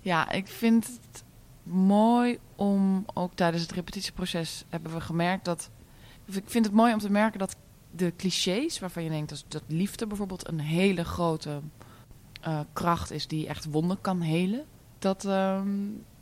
Ja, 0.00 0.30
ik 0.30 0.46
vind 0.46 0.86
het 0.86 1.24
mooi 1.62 2.38
om, 2.56 3.04
ook 3.14 3.34
tijdens 3.34 3.62
het 3.62 3.72
repetitieproces 3.72 4.64
hebben 4.68 4.92
we 4.92 5.00
gemerkt 5.00 5.44
dat... 5.44 5.70
Ik 6.26 6.42
vind 6.46 6.64
het 6.64 6.74
mooi 6.74 6.92
om 6.92 6.98
te 6.98 7.10
merken 7.10 7.38
dat 7.38 7.56
de 7.90 8.12
clichés 8.16 8.78
waarvan 8.78 9.02
je 9.02 9.10
denkt 9.10 9.28
dat, 9.28 9.44
dat 9.48 9.62
liefde 9.66 10.06
bijvoorbeeld 10.06 10.48
een 10.48 10.60
hele 10.60 11.04
grote 11.04 11.60
uh, 12.46 12.60
kracht 12.72 13.10
is 13.10 13.26
die 13.26 13.46
echt 13.46 13.70
wonden 13.70 14.00
kan 14.00 14.20
helen. 14.20 14.64
Dat, 14.98 15.24
uh, 15.24 15.60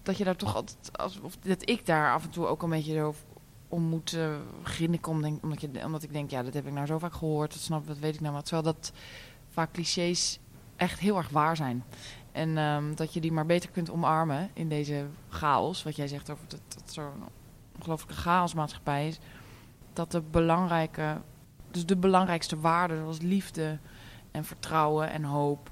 dat 0.02 0.18
je 0.18 0.24
daar 0.24 0.36
toch 0.36 0.54
altijd, 0.54 0.98
als, 0.98 1.20
of 1.20 1.36
dat 1.36 1.68
ik 1.68 1.86
daar 1.86 2.12
af 2.12 2.24
en 2.24 2.30
toe 2.30 2.46
ook 2.46 2.62
een 2.62 2.70
beetje 2.70 3.12
om 3.68 3.82
moet 3.82 4.12
uh, 4.12 4.36
grinniken. 4.62 5.20
denk, 5.20 5.42
omdat, 5.42 5.60
je, 5.60 5.70
omdat 5.84 6.02
ik 6.02 6.12
denk, 6.12 6.30
ja, 6.30 6.42
dat 6.42 6.54
heb 6.54 6.66
ik 6.66 6.72
nou 6.72 6.86
zo 6.86 6.98
vaak 6.98 7.14
gehoord. 7.14 7.52
Dat 7.52 7.62
snap 7.62 7.86
dat 7.86 7.98
weet 7.98 8.14
ik 8.14 8.20
nou 8.20 8.34
wat. 8.34 8.44
Terwijl 8.44 8.74
dat 8.74 8.92
vaak 9.48 9.72
clichés 9.72 10.38
echt 10.76 10.98
heel 10.98 11.16
erg 11.16 11.28
waar 11.28 11.56
zijn. 11.56 11.84
En 12.32 12.56
um, 12.56 12.94
dat 12.94 13.14
je 13.14 13.20
die 13.20 13.32
maar 13.32 13.46
beter 13.46 13.70
kunt 13.70 13.90
omarmen 13.90 14.50
in 14.52 14.68
deze 14.68 15.06
chaos. 15.28 15.82
Wat 15.82 15.96
jij 15.96 16.08
zegt 16.08 16.30
over 16.30 16.44
dat, 16.48 16.60
dat 16.68 16.92
zo'n 16.92 17.22
ongelooflijke 17.76 18.20
chaosmaatschappij 18.22 19.08
is. 19.08 19.18
Dat 19.92 20.10
de 20.10 20.20
belangrijke, 20.20 21.20
dus 21.70 21.86
de 21.86 21.96
belangrijkste 21.96 22.60
waarden 22.60 22.98
zoals 22.98 23.20
liefde 23.20 23.78
en 24.30 24.44
vertrouwen 24.44 25.10
en 25.10 25.24
hoop. 25.24 25.70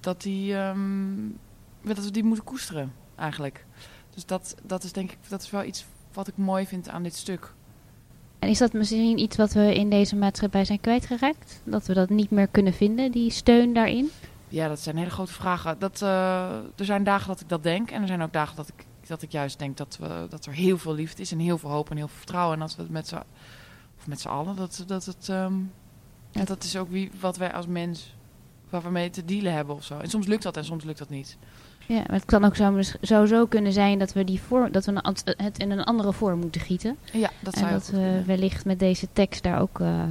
Dat, 0.00 0.22
die, 0.22 0.54
um, 0.54 1.38
dat 1.82 2.04
we 2.04 2.10
die 2.10 2.24
moeten 2.24 2.44
koesteren 2.44 2.92
eigenlijk. 3.14 3.66
Dus 4.14 4.26
dat, 4.26 4.54
dat 4.62 4.84
is 4.84 4.92
denk 4.92 5.12
ik, 5.12 5.18
dat 5.28 5.42
is 5.42 5.50
wel 5.50 5.64
iets 5.64 5.86
wat 6.14 6.28
ik 6.28 6.36
mooi 6.36 6.66
vind 6.66 6.88
aan 6.88 7.02
dit 7.02 7.14
stuk. 7.16 7.52
En 8.38 8.48
is 8.48 8.58
dat 8.58 8.72
misschien 8.72 9.18
iets 9.18 9.36
wat 9.36 9.52
we 9.52 9.74
in 9.74 9.90
deze 9.90 10.16
maatschappij 10.16 10.64
zijn 10.64 10.80
kwijtgeraakt? 10.80 11.60
Dat 11.64 11.86
we 11.86 11.94
dat 11.94 12.08
niet 12.08 12.30
meer 12.30 12.46
kunnen 12.46 12.72
vinden, 12.72 13.12
die 13.12 13.30
steun 13.30 13.72
daarin? 13.72 14.10
Ja, 14.48 14.68
dat 14.68 14.80
zijn 14.80 14.96
hele 14.96 15.10
grote 15.10 15.32
vragen. 15.32 15.78
Dat, 15.78 16.00
uh, 16.02 16.08
er 16.76 16.84
zijn 16.84 17.04
dagen 17.04 17.28
dat 17.28 17.40
ik 17.40 17.48
dat 17.48 17.62
denk. 17.62 17.90
En 17.90 18.00
er 18.00 18.06
zijn 18.06 18.22
ook 18.22 18.32
dagen 18.32 18.56
dat 18.56 18.68
ik, 18.68 18.86
dat 19.06 19.22
ik 19.22 19.32
juist 19.32 19.58
denk 19.58 19.76
dat, 19.76 19.98
we, 20.00 20.26
dat 20.28 20.46
er 20.46 20.52
heel 20.52 20.78
veel 20.78 20.94
liefde 20.94 21.22
is. 21.22 21.32
En 21.32 21.38
heel 21.38 21.58
veel 21.58 21.70
hoop 21.70 21.90
en 21.90 21.96
heel 21.96 22.08
veel 22.08 22.16
vertrouwen. 22.16 22.54
En 22.54 22.60
dat 22.60 22.76
we 22.76 22.82
het 22.82 22.90
met 22.90 23.08
z'n, 23.08 23.22
of 23.98 24.06
met 24.06 24.20
z'n 24.20 24.28
allen, 24.28 24.56
dat, 24.56 24.84
dat 24.86 25.04
het... 25.04 25.28
Um, 25.28 25.72
ja, 26.30 26.44
dat 26.44 26.64
is 26.64 26.76
ook 26.76 26.90
wie, 26.90 27.10
wat 27.20 27.36
wij 27.36 27.52
als 27.52 27.66
mens, 27.66 28.14
waar 28.70 28.82
we 28.82 28.90
mee 28.90 29.10
te 29.10 29.24
dealen 29.24 29.52
hebben 29.52 29.74
of 29.74 29.84
zo. 29.84 29.98
En 29.98 30.10
soms 30.10 30.26
lukt 30.26 30.42
dat 30.42 30.56
en 30.56 30.64
soms 30.64 30.84
lukt 30.84 30.98
dat 30.98 31.08
niet. 31.08 31.36
Ja, 31.86 31.96
maar 32.06 32.16
het 32.16 32.24
kan 32.24 32.44
ook 32.44 32.56
zo, 32.56 32.80
zou 33.00 33.26
zo 33.26 33.46
kunnen 33.46 33.72
zijn 33.72 33.98
dat 33.98 34.12
we, 34.12 34.24
die 34.24 34.40
vorm, 34.40 34.72
dat 34.72 34.84
we 34.84 35.00
het 35.36 35.58
in 35.58 35.70
een 35.70 35.84
andere 35.84 36.12
vorm 36.12 36.38
moeten 36.38 36.60
gieten. 36.60 36.96
Ja, 37.12 37.30
dat 37.40 37.54
zou 37.54 37.66
En 37.66 37.72
dat 37.72 37.88
we 37.88 38.22
wellicht 38.26 38.64
met 38.64 38.78
deze 38.78 39.08
tekst 39.12 39.42
daar 39.42 39.60
ook 39.60 39.78
uh, 39.78 40.02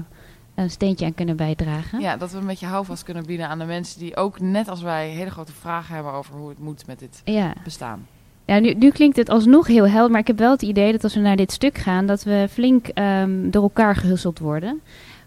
een 0.56 0.70
steentje 0.70 1.06
aan 1.06 1.14
kunnen 1.14 1.36
bijdragen. 1.36 2.00
Ja, 2.00 2.18
dat 2.18 2.32
we 2.32 2.38
een 2.38 2.46
beetje 2.46 2.66
houvast 2.66 3.04
kunnen 3.04 3.26
bieden 3.26 3.48
aan 3.48 3.60
de 3.60 3.66
mensen 3.66 4.00
die 4.00 4.16
ook 4.16 4.40
net 4.40 4.68
als 4.68 4.82
wij 4.82 5.10
hele 5.10 5.32
grote 5.32 5.54
vragen 5.54 5.96
hebben 5.96 6.14
over 6.14 6.36
hoe 6.36 6.50
het 6.50 6.60
moet 6.60 6.88
met 6.88 7.00
dit 7.00 7.22
ja. 7.26 7.54
bestaan. 7.64 8.08
Ja, 8.46 8.60
nu, 8.60 8.74
nu, 8.74 8.90
klinkt 8.90 9.18
het 9.18 9.30
alsnog 9.30 9.68
heel 9.68 9.88
helder, 9.88 10.12
maar 10.12 10.20
ik 10.20 10.28
heb 10.28 10.38
wel 10.38 10.52
het 10.52 10.62
idee 10.62 10.92
dat 10.92 11.04
als 11.04 11.14
we 11.14 11.20
naar 11.20 11.36
dit 11.36 11.52
stuk 11.52 11.78
gaan, 11.78 12.06
dat 12.06 12.24
we 12.24 12.48
flink 12.52 12.88
um, 12.96 13.52
door 13.52 13.64
elkaar 13.64 13.96
gehusteld 13.96 14.40
worden. 14.40 14.82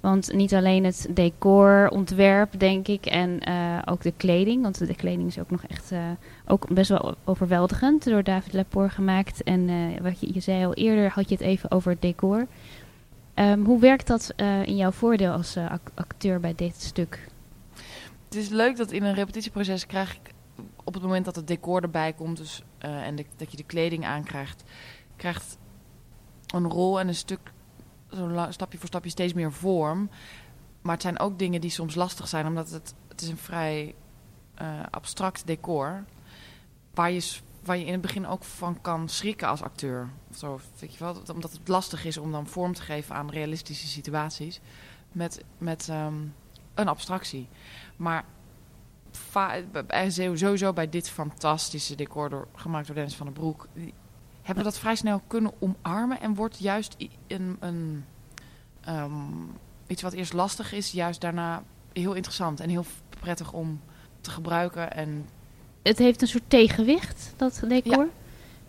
Want 0.04 0.32
niet 0.32 0.54
alleen 0.54 0.84
het 0.84 1.06
decor, 1.10 1.88
ontwerp, 1.88 2.58
denk 2.58 2.88
ik, 2.88 3.06
en 3.06 3.48
uh, 3.48 3.78
ook 3.84 4.02
de 4.02 4.12
kleding. 4.16 4.62
Want 4.62 4.86
de 4.86 4.94
kleding 4.94 5.28
is 5.28 5.38
ook 5.38 5.50
nog 5.50 5.64
echt 5.64 5.92
uh, 5.92 5.98
ook 6.46 6.68
best 6.68 6.88
wel 6.88 7.14
overweldigend 7.24 8.04
door 8.04 8.22
David 8.22 8.52
Lapoor 8.52 8.90
gemaakt. 8.90 9.42
En 9.42 9.68
uh, 9.68 10.00
wat 10.00 10.20
je, 10.20 10.34
je 10.34 10.40
zei 10.40 10.64
al 10.64 10.74
eerder, 10.74 11.10
had 11.10 11.28
je 11.28 11.34
het 11.34 11.44
even 11.44 11.70
over 11.70 11.90
het 11.90 12.02
decor. 12.02 12.46
Um, 13.34 13.64
hoe 13.64 13.80
werkt 13.80 14.06
dat 14.06 14.34
in 14.64 14.76
jouw 14.76 14.90
voordeel 14.90 15.32
als 15.32 15.56
acteur 15.94 16.40
bij 16.40 16.54
dit 16.54 16.82
stuk? 16.82 17.28
Het 18.24 18.34
is 18.34 18.48
leuk 18.48 18.76
dat 18.76 18.90
in 18.92 19.02
een 19.02 19.14
repetitieproces 19.14 19.86
krijg 19.86 20.14
ik 20.14 20.32
op 20.84 20.94
het 20.94 21.02
moment 21.02 21.24
dat 21.24 21.36
het 21.36 21.46
decor 21.46 21.82
erbij 21.82 22.12
komt 22.12 22.36
dus, 22.36 22.62
en 22.78 23.16
dat 23.16 23.50
je 23.50 23.56
de 23.56 23.64
kleding 23.64 24.04
aankrijgt, 24.04 24.64
krijgt 25.16 25.58
een 26.54 26.70
rol 26.70 27.00
en 27.00 27.08
een 27.08 27.14
stuk 27.14 27.52
zo 28.16 28.46
stapje 28.50 28.78
voor 28.78 28.88
stapje 28.88 29.10
steeds 29.10 29.32
meer 29.32 29.52
vorm. 29.52 30.10
Maar 30.82 30.92
het 30.92 31.02
zijn 31.02 31.18
ook 31.18 31.38
dingen 31.38 31.60
die 31.60 31.70
soms 31.70 31.94
lastig 31.94 32.28
zijn, 32.28 32.46
omdat 32.46 32.70
het, 32.70 32.94
het 33.08 33.20
is 33.20 33.28
een 33.28 33.36
vrij 33.36 33.94
uh, 34.62 34.80
abstract 34.90 35.46
decor. 35.46 36.04
Waar 36.94 37.10
je, 37.10 37.38
waar 37.64 37.76
je 37.76 37.84
in 37.84 37.92
het 37.92 38.00
begin 38.00 38.26
ook 38.26 38.44
van 38.44 38.80
kan 38.80 39.08
schrikken 39.08 39.48
als 39.48 39.62
acteur. 39.62 40.08
Of 40.30 40.36
zo, 40.36 40.60
weet 40.78 40.92
je 40.92 40.98
wel, 40.98 41.22
omdat 41.32 41.52
het 41.52 41.68
lastig 41.68 42.04
is 42.04 42.18
om 42.18 42.32
dan 42.32 42.46
vorm 42.46 42.74
te 42.74 42.82
geven 42.82 43.14
aan 43.14 43.30
realistische 43.30 43.86
situaties. 43.86 44.60
Met, 45.12 45.44
met 45.58 45.88
um, 45.88 46.34
een 46.74 46.88
abstractie. 46.88 47.48
Maar 47.96 48.24
bij- 49.86 50.10
sowieso 50.10 50.72
bij 50.72 50.88
dit 50.88 51.08
fantastische 51.08 51.94
decor 51.94 52.30
door, 52.30 52.48
gemaakt 52.54 52.86
door 52.86 52.94
Dennis 52.94 53.16
van 53.16 53.26
den 53.26 53.34
Broek... 53.34 53.68
hebben 54.44 54.64
we 54.64 54.70
dat 54.70 54.78
vrij 54.78 54.94
snel 54.94 55.22
kunnen 55.26 55.52
omarmen 55.58 56.20
en 56.20 56.34
wordt 56.34 56.58
juist 56.58 56.96
een, 57.26 57.56
een, 57.60 58.04
ehm, 58.80 59.12
iets 59.86 60.02
wat 60.02 60.12
eerst 60.12 60.32
lastig 60.32 60.72
is, 60.72 60.90
juist 60.92 61.20
daarna 61.20 61.62
heel 61.92 62.14
interessant 62.14 62.60
en 62.60 62.68
heel 62.68 62.84
prettig 63.20 63.52
om 63.52 63.80
te 64.20 64.30
gebruiken. 64.30 64.92
En 64.92 65.26
Het 65.82 65.98
heeft 65.98 66.22
een 66.22 66.28
soort 66.28 66.42
tegenwicht, 66.48 67.32
dat 67.36 67.62
decor. 67.68 68.08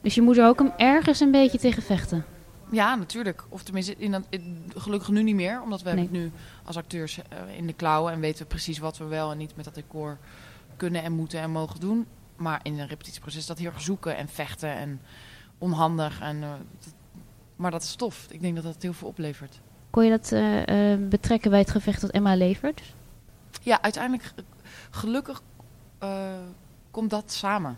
Dus 0.01 0.15
je 0.15 0.21
moet 0.21 0.37
er 0.37 0.47
ook 0.47 0.59
hem 0.59 0.71
ergens 0.77 1.19
een 1.19 1.31
beetje 1.31 1.57
tegen 1.57 1.83
vechten. 1.83 2.25
ja, 2.71 2.95
natuurlijk. 2.95 3.43
Of 3.49 3.63
tenminste, 3.63 3.95
in 3.97 4.11
dat, 4.11 4.23
in- 4.29 4.71
gelukkig 4.75 5.09
nu 5.09 5.23
niet 5.23 5.35
meer, 5.35 5.61
omdat 5.61 5.81
we 5.81 5.89
Nee. 5.89 5.97
hebben 6.03 6.21
het 6.21 6.31
nu 6.33 6.39
als 6.63 6.77
acteurs 6.77 7.17
eh, 7.29 7.57
in 7.57 7.67
de 7.67 7.73
klauwen 7.73 8.13
en 8.13 8.19
weten 8.19 8.41
we 8.41 8.47
precies 8.47 8.77
wat 8.77 8.97
we 8.97 9.05
wel 9.05 9.31
en 9.31 9.37
niet 9.37 9.55
met 9.55 9.65
dat 9.65 9.75
decor 9.75 10.17
kunnen 10.77 11.03
en 11.03 11.11
moeten 11.11 11.39
en 11.39 11.51
mogen 11.51 11.79
doen. 11.79 12.05
Maar 12.35 12.59
in 12.63 12.79
een 12.79 12.87
repetitieproces 12.87 13.45
dat 13.45 13.57
heel 13.57 13.71
erg 13.71 13.81
zoeken 13.81 14.17
en 14.17 14.27
vechten 14.27 14.69
en 14.69 15.01
onhandig. 15.57 16.19
En, 16.19 16.43
eh, 16.43 16.49
maar 17.55 17.71
dat 17.71 17.83
is 17.83 17.95
tof. 17.95 18.27
Ik 18.29 18.41
denk 18.41 18.55
dat 18.55 18.63
dat 18.63 18.81
heel 18.81 18.93
veel 18.93 19.07
oplevert. 19.07 19.59
Kon 19.89 20.03
je 20.03 20.09
dat 20.09 20.31
eh, 20.31 20.93
eh, 20.93 20.99
betrekken 21.09 21.49
bij 21.49 21.59
het 21.59 21.71
gevecht 21.71 22.01
dat 22.01 22.09
Emma 22.09 22.35
levert? 22.35 22.93
Ja, 23.61 23.81
uiteindelijk, 23.81 24.33
gelukkig 24.89 25.41
komt 26.91 27.09
dat 27.09 27.31
samen. 27.31 27.77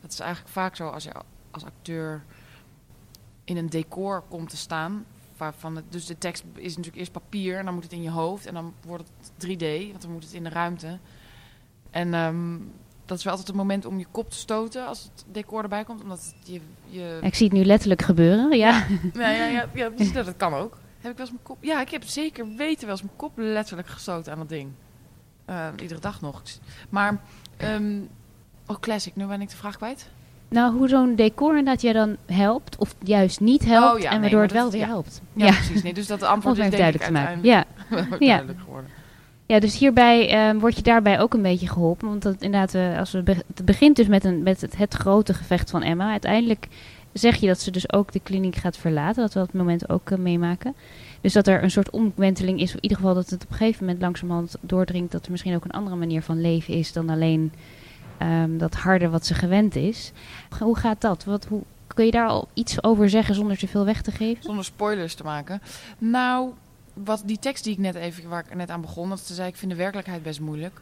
Dat 0.00 0.12
is 0.12 0.20
eigenlijk 0.20 0.52
vaak 0.52 0.76
zo 0.76 0.88
als 0.88 1.04
je 1.04 1.12
als 1.50 1.64
acteur 1.64 2.24
in 3.44 3.56
een 3.56 3.70
decor 3.70 4.22
komt 4.28 4.50
te 4.50 4.56
staan. 4.56 5.04
Waarvan 5.36 5.76
het, 5.76 5.84
dus 5.92 6.06
de 6.06 6.18
tekst 6.18 6.44
is 6.54 6.68
natuurlijk 6.68 6.96
eerst 6.96 7.12
papier 7.12 7.58
en 7.58 7.64
dan 7.64 7.74
moet 7.74 7.82
het 7.82 7.92
in 7.92 8.02
je 8.02 8.10
hoofd. 8.10 8.46
En 8.46 8.54
dan 8.54 8.74
wordt 8.86 9.10
het 9.20 9.46
3D, 9.46 9.90
want 9.90 10.02
dan 10.02 10.12
moet 10.12 10.24
het 10.24 10.32
in 10.32 10.42
de 10.42 10.48
ruimte. 10.48 10.98
En 11.90 12.14
ehm, 12.14 12.56
dat 13.08 13.18
is 13.18 13.24
wel 13.24 13.32
altijd 13.32 13.48
het 13.50 13.56
moment 13.56 13.84
om 13.86 13.98
je 13.98 14.06
kop 14.10 14.30
te 14.30 14.36
stoten 14.36 14.86
als 14.86 15.02
het 15.02 15.24
decor 15.32 15.62
erbij 15.62 15.84
komt. 15.84 16.02
Omdat 16.02 16.18
het 16.18 16.48
je... 16.48 16.60
je 16.88 17.18
Ik 17.22 17.34
zie 17.34 17.48
het 17.48 17.56
nu 17.56 17.64
letterlijk 17.64 18.02
gebeuren, 18.02 18.56
ja. 18.58 18.84
ja, 19.14 19.30
ja, 19.40 19.44
ja, 19.44 19.68
ja 19.74 19.88
dus 19.88 20.12
dat, 20.12 20.24
dat 20.24 20.36
kan 20.36 20.54
ook. 20.54 20.78
Heb 21.00 21.10
ik 21.10 21.16
wel 21.16 21.26
eens 21.26 21.30
mijn 21.30 21.42
kop... 21.42 21.56
Ja, 21.60 21.80
ik 21.80 21.90
heb 21.90 22.04
zeker 22.04 22.46
weten 22.56 22.82
wel 22.82 22.90
eens 22.90 23.02
mijn 23.02 23.16
kop 23.16 23.32
letterlijk 23.36 23.88
gestoten 23.88 24.32
aan 24.32 24.38
dat 24.38 24.48
ding. 24.48 24.70
Eh, 25.44 25.66
iedere 25.80 26.00
dag 26.00 26.20
nog. 26.20 26.42
Maar, 26.88 27.20
ehm 27.56 28.00
oh 28.66 28.76
classic, 28.80 29.16
nu 29.16 29.26
ben 29.26 29.40
ik 29.40 29.50
de 29.50 29.56
vraag 29.56 29.76
kwijt. 29.76 30.10
Nou, 30.48 30.76
hoe 30.76 30.88
zo'n 30.88 31.14
decor 31.14 31.48
inderdaad 31.56 31.82
jij 31.82 31.92
dan 31.92 32.16
helpt, 32.26 32.76
of 32.76 32.94
juist 33.02 33.40
niet 33.40 33.64
helpt, 33.64 33.94
Oh 33.94 34.00
ja, 34.00 34.10
en 34.10 34.20
waardoor 34.20 34.42
het 34.42 34.52
wel 34.52 34.62
dat- 34.62 34.72
weer 34.72 34.80
ja. 34.80 34.86
helpt. 34.86 35.20
Ja, 35.32 35.46
precies. 35.50 35.82
Nee, 35.82 35.94
dus 35.94 36.06
dat 36.06 36.22
antwoord 36.34 36.58
is 36.58 36.70
denk 36.70 36.72
ik 36.72 36.78
duidelijk 36.78 37.04
te 37.04 37.12
maken. 37.12 37.42
Ja. 37.46 37.64
duidelijk 38.18 38.60
geworden. 38.60 38.90
Ja, 39.48 39.58
dus 39.58 39.78
hierbij 39.78 40.28
ehm, 40.28 40.58
word 40.58 40.76
je 40.76 40.82
daarbij 40.82 41.20
ook 41.20 41.34
een 41.34 41.42
beetje 41.42 41.68
geholpen. 41.68 42.08
Want 42.08 42.22
dat, 42.22 42.34
inderdaad, 42.38 42.74
eh, 42.74 42.98
als 42.98 43.12
we 43.12 43.22
het 43.26 43.64
begint 43.64 43.96
dus 43.96 44.06
met, 44.06 44.24
een, 44.24 44.42
met 44.42 44.60
het, 44.60 44.76
het 44.76 44.94
grote 44.94 45.34
gevecht 45.34 45.70
van 45.70 45.82
Emma. 45.82 46.10
Uiteindelijk 46.10 46.68
zeg 47.12 47.36
je 47.36 47.46
dat 47.46 47.60
ze 47.60 47.70
dus 47.70 47.92
ook 47.92 48.12
de 48.12 48.20
kliniek 48.20 48.56
gaat 48.56 48.76
verlaten. 48.76 49.22
Dat 49.22 49.32
we 49.32 49.38
dat 49.38 49.52
moment 49.52 49.88
ook 49.88 50.10
eh, 50.10 50.18
meemaken. 50.18 50.74
Dus 51.20 51.32
dat 51.32 51.46
er 51.46 51.62
een 51.62 51.70
soort 51.70 51.90
omwenteling 51.90 52.60
is. 52.60 52.72
In 52.72 52.82
ieder 52.82 52.96
geval 52.96 53.14
dat 53.14 53.30
het 53.30 53.44
op 53.44 53.50
een 53.50 53.56
gegeven 53.56 53.84
moment 53.84 54.02
langzamerhand 54.02 54.56
doordringt... 54.60 55.12
dat 55.12 55.24
er 55.24 55.30
misschien 55.30 55.54
ook 55.54 55.64
een 55.64 55.70
andere 55.70 55.96
manier 55.96 56.22
van 56.22 56.40
leven 56.40 56.74
is 56.74 56.92
dan 56.92 57.08
alleen 57.08 57.52
ehm, 58.18 58.58
dat 58.58 58.74
harde 58.74 59.08
wat 59.08 59.26
ze 59.26 59.34
gewend 59.34 59.76
is. 59.76 60.12
Hoe 60.58 60.76
gaat 60.76 61.00
dat? 61.00 61.24
Wat, 61.24 61.44
hoe, 61.44 61.62
kun 61.86 62.04
je 62.04 62.10
daar 62.10 62.28
al 62.28 62.48
iets 62.54 62.82
over 62.82 63.10
zeggen 63.10 63.34
zonder 63.34 63.58
te 63.58 63.68
veel 63.68 63.84
weg 63.84 64.02
te 64.02 64.10
geven? 64.10 64.42
Zonder 64.42 64.64
spoilers 64.64 65.14
te 65.14 65.24
maken. 65.24 65.62
Nou, 65.98 66.50
wat 67.04 67.22
die 67.24 67.38
tekst 67.38 67.64
die 67.64 67.72
ik 67.72 67.78
net 67.78 67.94
even, 67.94 68.28
waar 68.28 68.44
ik 68.44 68.54
net 68.54 68.70
aan 68.70 68.80
begon, 68.80 69.08
dat 69.08 69.20
ze 69.20 69.34
zei, 69.34 69.48
ik 69.48 69.56
vind 69.56 69.70
de 69.70 69.76
werkelijkheid 69.76 70.22
best 70.22 70.40
moeilijk. 70.40 70.74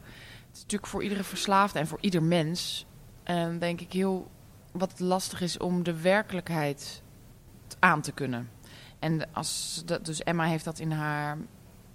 Het 0.46 0.56
is 0.56 0.60
natuurlijk 0.60 0.90
voor 0.90 1.02
iedere 1.02 1.24
verslaafde 1.24 1.78
en 1.78 1.86
voor 1.86 1.98
ieder 2.00 2.22
mens, 2.22 2.86
eh, 3.22 3.48
denk 3.58 3.80
ik 3.80 3.92
heel 3.92 4.30
wat 4.72 5.00
lastig 5.00 5.40
is 5.40 5.58
om 5.58 5.82
de 5.82 6.00
werkelijkheid 6.00 7.02
aan 7.78 8.00
te 8.00 8.12
kunnen. 8.12 8.50
En 8.98 9.28
als 9.32 9.82
dat, 9.86 10.04
dus 10.04 10.22
Emma 10.22 10.44
heeft 10.44 10.64
dat 10.64 10.78
in 10.78 10.90
haar 10.90 11.38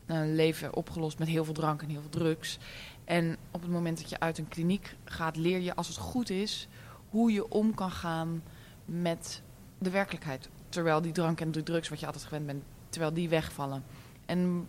eh, 0.05 0.21
leven 0.25 0.75
opgelost 0.75 1.19
met 1.19 1.27
heel 1.27 1.45
veel 1.45 1.53
drank 1.53 1.81
en 1.81 1.89
heel 1.89 2.01
veel 2.01 2.09
drugs. 2.09 2.57
En 3.05 3.37
op 3.51 3.61
het 3.61 3.71
moment 3.71 3.97
dat 3.97 4.09
je 4.09 4.19
uit 4.19 4.37
een 4.37 4.47
kliniek 4.47 4.95
gaat, 5.03 5.35
leer 5.35 5.59
je 5.59 5.75
als 5.75 5.87
het 5.87 5.97
goed 5.97 6.29
is 6.29 6.67
hoe 7.09 7.31
je 7.31 7.49
om 7.49 7.73
kan 7.73 7.91
gaan 7.91 8.43
met 8.85 9.41
de 9.77 9.89
werkelijkheid. 9.89 10.49
Terwijl 10.69 11.01
die 11.01 11.11
drank 11.11 11.41
en 11.41 11.51
de 11.51 11.63
drugs, 11.63 11.89
wat 11.89 11.99
je 11.99 12.05
altijd 12.05 12.23
gewend 12.23 12.45
bent, 12.45 12.63
terwijl 12.89 13.13
die 13.13 13.29
wegvallen. 13.29 13.83
En 14.31 14.67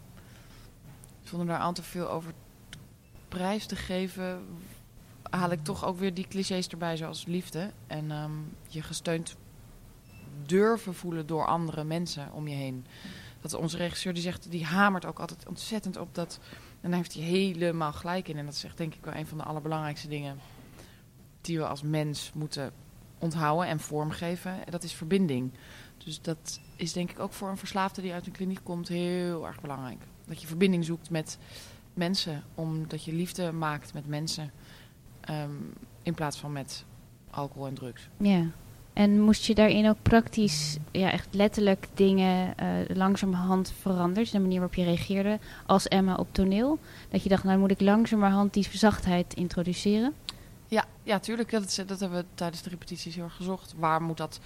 zonder 1.23 1.47
daar 1.47 1.61
al 1.61 1.73
te 1.73 1.83
veel 1.83 2.11
over 2.11 2.33
prijs 3.29 3.67
te 3.67 3.77
geven, 3.77 4.47
haal 5.31 5.51
ik 5.51 5.65
toch 5.65 5.85
ook 5.85 5.99
weer 5.99 6.15
die 6.15 6.29
clichés 6.29 6.69
erbij, 6.69 6.97
zoals 6.97 7.25
liefde. 7.27 7.71
En 7.87 8.11
ehm, 8.11 8.31
je 8.69 8.83
gesteund 8.83 9.37
durven 10.47 10.95
voelen 10.95 11.27
door 11.27 11.47
andere 11.47 11.85
mensen 11.85 12.33
om 12.33 12.49
je 12.49 12.55
heen. 12.55 12.87
Dat 13.41 13.55
onze 13.55 13.77
regisseur 13.77 14.15
die 14.15 14.23
zegt, 14.23 14.51
die 14.51 14.65
hamert 14.65 15.05
ook 15.05 15.19
altijd 15.19 15.49
ontzettend 15.49 15.97
op 15.97 16.15
dat. 16.15 16.39
En 16.81 16.89
daar 16.91 16.99
heeft 16.99 17.15
hij 17.15 17.23
helemaal 17.23 17.93
gelijk 17.93 18.29
in. 18.29 18.37
En 18.39 18.45
dat 18.45 18.55
is 18.55 18.65
echt 18.65 18.77
denk 18.77 18.95
ik 18.95 19.05
wel 19.05 19.15
een 19.15 19.27
van 19.27 19.39
de 19.39 19.45
allerbelangrijkste 19.45 20.09
dingen 20.09 20.39
die 21.41 21.59
we 21.59 21.67
als 21.67 21.83
mens 21.83 22.31
moeten 22.35 22.73
onthouden 23.23 23.69
en 23.69 23.81
vormgeven. 23.81 24.51
En 24.51 24.71
dat 24.71 24.83
is 24.83 24.93
verbinding. 24.93 25.51
Dus 26.05 26.21
dat 26.21 26.61
is 26.77 26.93
denk 26.93 27.11
ik 27.11 27.19
ook 27.19 27.33
voor 27.33 27.49
een 27.49 27.57
verslaafde 27.57 28.03
die 28.03 28.13
uit 28.13 28.27
een 28.27 28.33
kliniek 28.33 28.61
komt 28.63 28.89
heel 28.89 29.47
erg 29.47 29.61
belangrijk. 29.61 30.03
Dat 30.27 30.41
je 30.41 30.47
verbinding 30.47 30.85
zoekt 30.85 31.11
met 31.11 31.39
mensen, 31.95 32.43
omdat 32.55 33.05
je 33.05 33.13
liefde 33.13 33.53
maakt 33.53 33.95
met 33.95 34.07
mensen. 34.07 34.51
ehm, 35.21 35.51
in 36.03 36.15
plaats 36.15 36.39
van 36.39 36.53
met 36.53 36.85
alcohol 37.31 37.67
en 37.67 37.75
drugs. 37.75 38.09
Ja. 38.17 38.47
En 38.93 39.21
moest 39.21 39.45
je 39.45 39.55
daarin 39.55 39.89
ook 39.89 39.97
praktisch, 40.03 40.77
ja, 40.91 41.13
echt 41.13 41.29
letterlijk 41.31 41.89
dingen 41.95 42.57
eh, 42.57 42.67
langzamerhand 42.97 43.73
veranderen? 43.81 44.33
De 44.33 44.39
manier 44.39 44.59
waarop 44.59 44.75
je 44.77 44.85
reageerde 44.85 45.39
als 45.67 45.89
Emma 45.89 46.15
op 46.15 46.29
toneel? 46.33 46.79
Dat 47.09 47.23
je 47.23 47.29
dacht, 47.29 47.45
nou 47.45 47.59
moet 47.59 47.71
ik 47.71 47.81
langzamerhand 47.81 48.55
die 48.55 48.69
zachtheid 48.73 49.35
introduceren? 49.35 50.15
Ja, 50.73 50.85
ja 51.03 51.19
tuurlijk. 51.19 51.51
Dat, 51.51 51.65
is- 51.65 51.75
dat 51.87 52.01
hebben 52.01 52.19
we 52.19 52.25
tijdens 52.35 52.63
de 52.63 52.71
repetities 52.71 53.15
heel 53.15 53.25
erg 53.25 53.37
gezocht. 53.37 53.75
Waar 53.77 54.03
moet 54.03 54.17
dat... 54.17 54.41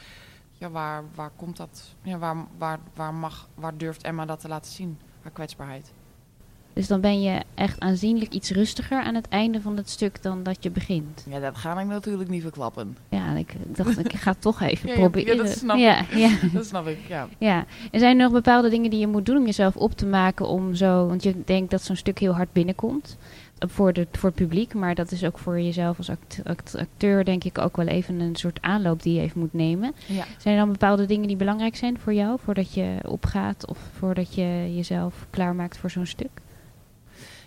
Ja, 0.58 0.70
waar, 0.70 1.02
waar 1.14 1.30
komt 1.36 1.56
dat... 1.56 1.94
Ja, 2.02 2.18
waar, 2.18 2.36
waar, 2.58 2.78
waar, 2.94 3.14
mag, 3.14 3.48
waar 3.54 3.76
durft 3.76 4.02
Emma 4.02 4.24
dat 4.24 4.40
te 4.40 4.48
laten 4.48 4.72
zien? 4.72 4.98
Haar 5.22 5.32
kwetsbaarheid. 5.32 5.92
Dus 6.72 6.86
dan 6.86 7.00
ben 7.00 7.22
je 7.22 7.42
echt 7.54 7.80
aanzienlijk 7.80 8.32
iets 8.32 8.50
rustiger 8.50 9.02
aan 9.02 9.14
het 9.14 9.28
einde 9.28 9.60
van 9.60 9.76
het 9.76 9.90
stuk 9.90 10.22
dan 10.22 10.42
dat 10.42 10.62
je 10.62 10.70
begint. 10.70 11.24
Ja, 11.30 11.38
dat 11.40 11.56
ga 11.56 11.80
ik 11.80 11.86
natuurlijk 11.86 12.30
niet 12.30 12.42
verklappen. 12.42 12.96
Ja, 13.08 13.34
ik 13.36 13.54
dacht, 13.76 13.98
ik 13.98 14.12
ga 14.12 14.30
het 14.30 14.40
toch 14.40 14.60
even 14.60 14.88
Ja, 14.88 14.94
proberen. 14.94 15.36
ja, 15.36 15.42
dat 15.42 15.52
snap 15.52 15.76
ja, 15.76 16.04
ja, 16.14 16.30
Dat 16.52 16.66
snap 16.66 16.86
ik, 16.86 16.98
ja. 17.08 17.28
ja. 17.38 17.64
En 17.90 18.00
zijn 18.00 18.16
er 18.16 18.22
nog 18.22 18.32
bepaalde 18.32 18.68
dingen 18.68 18.90
die 18.90 19.00
je 19.00 19.06
moet 19.06 19.26
doen 19.26 19.36
om 19.36 19.44
jezelf 19.46 19.76
op 19.76 19.92
te 19.96 20.06
maken 20.06 20.48
om 20.48 20.74
zo... 20.74 21.06
Want 21.06 21.22
je 21.22 21.44
denkt 21.44 21.70
dat 21.70 21.82
zo'n 21.82 21.96
stuk 21.96 22.18
heel 22.18 22.34
hard 22.34 22.52
binnenkomt 22.52 23.16
voor, 23.58 23.92
de, 23.92 24.06
voor 24.12 24.28
het 24.28 24.38
publiek. 24.38 24.74
Maar 24.74 24.94
dat 24.94 25.10
is 25.12 25.24
ook 25.24 25.38
voor 25.38 25.60
jezelf 25.60 25.98
als 25.98 26.10
act- 26.10 26.40
act- 26.44 26.76
acteur 26.76 27.24
denk 27.24 27.44
ik 27.44 27.58
ook 27.58 27.76
wel 27.76 27.86
even 27.86 28.20
een 28.20 28.36
soort 28.36 28.62
aanloop 28.62 29.02
die 29.02 29.14
je 29.14 29.20
even 29.20 29.40
moet 29.40 29.52
nemen. 29.52 29.94
ja. 30.06 30.24
Zijn 30.38 30.54
er 30.54 30.60
dan 30.60 30.72
bepaalde 30.72 31.06
dingen 31.06 31.28
die 31.28 31.36
belangrijk 31.36 31.76
zijn 31.76 31.98
voor 31.98 32.14
jou? 32.14 32.38
Voordat 32.44 32.74
je 32.74 32.98
opgaat 33.02 33.66
of 33.66 33.78
voordat 33.98 34.34
je 34.34 34.74
jezelf 34.74 35.26
klaarmaakt 35.30 35.78
voor 35.78 35.90
zo'n 35.90 36.06
stuk? 36.06 36.40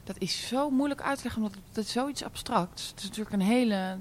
Dat 0.03 0.15
is 0.19 0.47
zo 0.47 0.69
moeilijk 0.69 1.01
uit 1.01 1.17
te 1.17 1.23
leggen, 1.23 1.41
omdat 1.41 1.57
het, 1.67 1.85
is 1.85 1.91
zoiets 1.91 2.23
abstracts. 2.23 2.89
Het 2.89 2.99
is 2.99 3.03
natuurlijk 3.03 3.35
een 3.35 3.41
hele... 3.41 3.97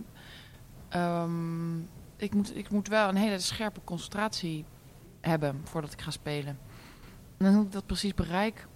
ehm, 0.88 1.79
ik, 2.17 2.35
moet, 2.35 2.57
ik 2.57 2.71
moet 2.71 2.88
wel 2.88 3.09
een 3.09 3.17
hele 3.17 3.38
scherpe 3.38 3.81
concentratie 3.85 4.65
hebben 5.21 5.61
voordat 5.65 5.93
ik 5.93 6.00
ga 6.00 6.11
spelen. 6.11 6.59
En 7.37 7.55
hoe 7.55 7.65
ik 7.65 7.73
dat 7.73 7.87
precies 7.87 8.15
bereik... 8.15 8.67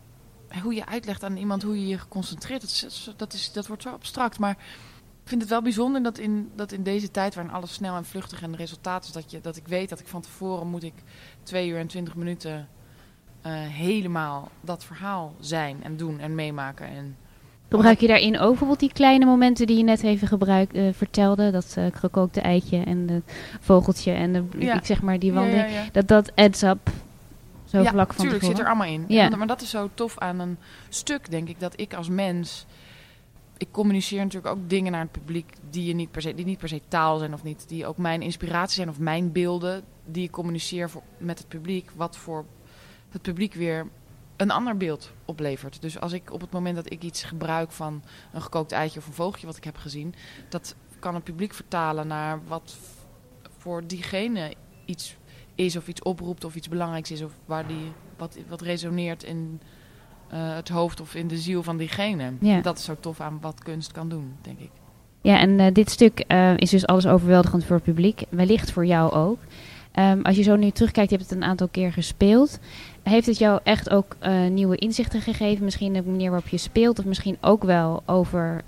Hoe 0.63 0.75
je 0.75 0.87
uitlegt 0.87 1.25
aan 1.25 1.37
iemand 1.37 1.63
hoe 1.63 1.81
je 1.81 1.87
je 1.87 1.99
concentreert, 2.09 2.61
dat, 2.61 2.71
is, 2.71 3.13
dat, 3.17 3.33
is, 3.33 3.53
dat 3.53 3.67
wordt 3.67 3.83
zo 3.83 3.89
abstract. 3.89 4.39
Maar 4.39 4.57
ik 5.23 5.29
vind 5.29 5.41
het 5.41 5.51
wel 5.51 5.63
bijzonder 5.63 6.03
dat 6.03 6.19
in, 6.19 6.51
dat 6.55 6.73
in 6.73 6.83
deze 6.83 7.11
tijd 7.11 7.35
waarin 7.35 7.55
alles 7.55 7.73
snel 7.73 7.97
en 7.97 8.05
vluchtig 8.05 8.43
en 8.43 8.57
resultaat 8.57 9.05
is... 9.05 9.13
Dat, 9.13 9.31
je, 9.31 9.41
dat 9.41 9.57
ik 9.57 9.67
weet 9.67 9.89
dat 9.89 10.01
ik 10.01 10.07
van 10.09 10.21
tevoren 10.21 10.67
moet 10.67 10.83
ik 10.83 10.95
twee 11.43 11.69
uur 11.69 11.79
en 11.79 11.87
twintig 11.87 12.15
minuten 12.15 12.69
eh, 13.43 13.53
helemaal 13.53 14.51
dat 14.61 14.85
verhaal 14.85 15.35
zijn 15.41 15.85
en 15.85 15.97
doen 15.97 16.19
en 16.19 16.35
meemaken. 16.35 16.87
En 16.87 17.17
Gebruik 17.69 18.01
je 18.01 18.07
daarin 18.07 18.39
ook 18.39 18.49
bijvoorbeeld 18.49 18.81
die 18.81 18.93
kleine 18.93 19.25
momenten 19.25 19.67
die 19.67 19.77
je 19.77 19.83
net 19.83 20.03
even 20.03 20.29
gebruik, 20.29 20.73
eh, 20.73 20.83
vertelde? 20.93 21.51
Dat 21.51 21.75
eh, 21.79 21.85
gekookte 21.93 22.41
eitje 22.41 22.83
en 22.85 23.09
het 23.09 23.23
vogeltje 23.61 24.13
en 24.13 24.33
de, 24.33 24.45
Ja. 24.59 24.75
ik 24.75 24.85
zeg 24.85 25.03
maar 25.03 25.19
die 25.19 25.33
wandeling. 25.33 25.71
ja, 25.71 25.83
ja. 25.83 25.89
Dat 25.93 26.09
dat 26.09 26.33
adds 26.35 26.63
up. 26.63 26.91
Zo 27.73 27.81
ja, 27.83 27.91
vlak 27.91 28.13
van 28.13 28.25
tuurlijk 28.25 28.45
zit 28.45 28.59
er 28.59 28.67
allemaal 28.67 28.87
in. 28.87 29.05
Ja. 29.09 29.29
Maar 29.29 29.47
dat 29.47 29.63
is 29.63 29.71
zo 29.71 29.91
tof 29.95 30.19
aan 30.19 30.39
een 30.39 30.59
stuk, 30.89 31.31
denk 31.31 31.49
ik, 31.49 31.61
dat 31.61 31.81
ik 31.81 31.95
als 31.95 32.09
mens... 32.09 32.67
Ik 33.57 33.69
communiceer 33.71 34.23
natuurlijk 34.23 34.55
ook 34.55 34.71
dingen 34.71 34.93
naar 34.93 35.01
het 35.01 35.13
publiek 35.13 35.53
die, 35.71 35.85
je 35.85 35.95
niet 35.95 36.11
per 36.11 36.23
se, 36.23 36.35
die 36.35 36.45
niet 36.45 36.59
per 36.59 36.69
se 36.69 36.81
taal 36.89 37.19
zijn 37.19 37.35
of 37.35 37.43
niet. 37.43 37.69
Die 37.69 37.87
ook 37.87 37.97
mijn 37.97 38.23
inspiratie 38.23 38.75
zijn 38.75 38.89
of 38.89 38.99
mijn 38.99 39.33
beelden 39.33 39.83
die 40.05 40.25
ik 40.25 40.31
communiceer 40.31 40.91
voor, 40.91 41.03
met 41.19 41.39
het 41.39 41.49
publiek. 41.49 41.91
Wat 41.95 42.17
voor 42.17 42.45
het 43.11 43.23
publiek 43.23 43.55
weer 43.55 43.87
een 44.37 44.51
ander 44.51 44.77
beeld 44.77 45.13
oplevert. 45.25 45.83
Dus 45.83 46.01
als 46.01 46.13
ik 46.13 46.33
op 46.33 46.41
het 46.41 46.51
moment 46.51 46.77
dat 46.77 46.93
ik 46.93 47.03
iets 47.03 47.23
gebruik 47.23 47.71
van 47.71 48.03
een 48.33 48.43
gekookt 48.43 48.73
eitje 48.73 48.99
of 48.99 49.07
een 49.07 49.13
vogeltje 49.13 49.47
wat 49.47 49.57
ik 49.57 49.65
heb 49.65 49.77
gezien, 49.77 50.15
dat 50.49 50.75
kan 50.99 51.15
het 51.15 51.25
publiek 51.25 51.55
vertalen 51.55 52.07
naar 52.07 52.41
wat 52.47 52.77
voor 53.59 53.87
diegene 53.87 54.55
iets 54.85 55.17
is 55.55 55.77
of 55.77 55.89
iets 55.89 56.03
oproept 56.03 56.45
of 56.45 56.55
iets 56.55 56.69
belangrijks 56.69 57.11
is 57.11 57.23
of 57.23 57.33
waar 57.45 57.67
die 57.67 57.93
wat, 58.17 58.39
wat 58.49 58.61
resoneert 58.61 59.23
in 59.23 59.61
uh, 60.33 60.55
het 60.55 60.69
hoofd 60.69 61.01
of 61.01 61.15
in 61.15 61.29
de 61.29 61.39
ziel 61.39 61.63
van 61.63 61.77
diegene. 61.77 62.33
Ja. 62.41 62.61
Dat 62.61 62.79
is 62.79 62.85
zo 62.85 62.97
tof 63.01 63.21
aan 63.21 63.39
wat 63.41 63.63
kunst 63.63 63.93
kan 63.93 64.09
doen, 64.09 64.35
denk 64.41 64.59
ik. 64.59 64.71
Ja, 65.21 65.39
en 65.39 65.59
uh, 65.59 65.67
dit 65.73 65.91
stuk 65.91 66.25
uh, 66.29 66.57
is 66.57 66.71
dus 66.71 66.87
alles 66.87 67.07
overweldigend 67.07 67.65
voor 67.65 67.77
het 67.77 67.85
publiek. 67.85 68.23
Wellicht 68.29 68.71
voor 68.71 68.87
jou 68.87 69.13
ook. 69.13 69.39
Um, 69.99 70.23
als 70.23 70.37
je 70.37 70.43
zo 70.43 70.57
nu 70.57 70.71
terugkijkt, 70.71 71.11
je 71.11 71.17
hebt 71.17 71.31
het 71.31 71.39
een 71.39 71.45
aantal 71.45 71.69
keer 71.69 71.93
gespeeld. 71.93 72.59
Heeft 73.03 73.27
het 73.27 73.39
jou 73.39 73.61
echt 73.63 73.91
ook 73.91 74.17
nieuwe 74.51 74.77
inzichten 74.77 75.21
gegeven? 75.21 75.65
Misschien 75.65 75.93
de 75.93 76.03
manier 76.03 76.31
waarop 76.31 76.49
je 76.49 76.57
speelt, 76.57 76.99
of 76.99 77.05
misschien 77.05 77.37
ook 77.41 77.65
wel 77.65 78.03
over 78.07 78.65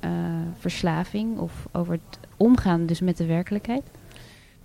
verslaving 0.58 1.38
of 1.38 1.66
over 1.72 1.92
het 1.92 2.18
omgaan 2.36 2.86
dus 2.86 3.00
met 3.00 3.16
de 3.16 3.26
werkelijkheid? 3.26 3.82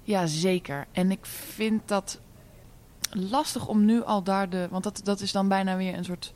Ja, 0.10 0.26
zeker. 0.26 0.88
En 0.92 1.12
ik 1.12 1.26
vind 1.26 1.82
dat 1.86 2.20
lastig 3.12 3.68
om 3.68 3.86
nu 3.86 4.04
al 4.04 4.24
daar 4.24 4.50
de. 4.50 4.68
Want 4.70 4.84
dat, 4.84 5.02
dat 5.04 5.22
is 5.22 5.32
dan 5.32 5.48
bijna 5.48 5.78
weer 5.78 5.98
een 5.98 6.06
soort. 6.06 6.34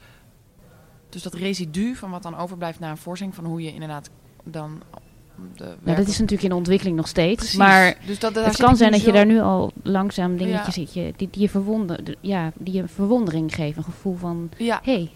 Dus 1.10 1.24
dat 1.24 1.34
residu 1.34 1.96
van 1.96 2.12
wat 2.12 2.24
dan 2.24 2.38
overblijft 2.38 2.80
na 2.80 2.90
een 2.90 2.98
voorzing, 2.98 3.36
van 3.36 3.46
hoe 3.46 3.62
je 3.62 3.74
inderdaad 3.74 4.10
dan 4.44 4.82
nou, 5.58 5.98
dat 5.98 6.08
is 6.08 6.20
natuurlijk 6.20 6.50
in 6.50 6.54
ontwikkeling 6.54 6.96
nog 6.96 7.08
steeds. 7.08 7.36
Precies. 7.36 7.58
Maar 7.58 7.98
dus 8.06 8.20
dat, 8.20 8.36
het 8.36 8.58
kan 8.58 8.76
zijn 8.76 8.92
dat 8.92 9.04
je 9.04 9.12
daar 9.12 9.26
nu 9.26 9.40
al 9.40 9.72
langzaam 9.84 10.38
dingetjes 10.38 10.76
ja. 10.76 10.86
ziet 10.86 10.94
die, 11.18 11.28
die, 11.32 11.42
je 11.42 11.50
verwonder, 11.50 12.16
ja, 12.22 12.52
die 12.56 12.74
je 12.74 12.88
verwondering 12.88 13.56
geven. 13.56 13.78
Een 13.78 13.84
gevoel 13.84 14.16
van, 14.16 14.50
ja. 14.58 14.80
hey. 14.84 15.12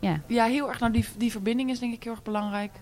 Ja. 0.00 0.20
ja, 0.26 0.44
heel 0.44 0.68
erg. 0.68 0.80
Nou, 0.80 0.92
die, 0.92 1.04
die 1.16 1.30
verbinding 1.30 1.70
is 1.70 1.78
denk 1.78 1.94
ik 1.94 2.02
heel 2.02 2.12
erg 2.12 2.22
belangrijk. 2.22 2.72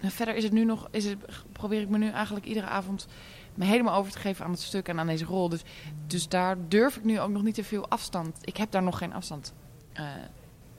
En 0.00 0.10
verder 0.10 0.34
is 0.34 0.44
het 0.44 0.52
nu 0.52 0.64
nog, 0.64 0.88
is 0.90 1.04
het, 1.04 1.16
probeer 1.52 1.80
ik 1.80 1.88
me 1.88 1.98
nu 1.98 2.08
eigenlijk 2.08 2.46
iedere 2.46 2.66
avond 2.66 3.06
me 3.54 3.64
helemaal 3.64 3.96
over 3.96 4.12
te 4.12 4.18
geven 4.18 4.44
aan 4.44 4.50
het 4.50 4.60
stuk 4.60 4.88
en 4.88 4.98
aan 4.98 5.06
deze 5.06 5.24
rol. 5.24 5.48
Dus, 5.48 5.62
dus 6.06 6.28
daar 6.28 6.56
durf 6.68 6.96
ik 6.96 7.04
nu 7.04 7.20
ook 7.20 7.30
nog 7.30 7.42
niet 7.42 7.54
te 7.54 7.64
veel 7.64 7.88
afstand. 7.88 8.38
Ik 8.42 8.56
heb 8.56 8.70
daar 8.70 8.82
nog 8.82 8.98
geen 8.98 9.12
afstand 9.12 9.52
uh, 9.94 10.06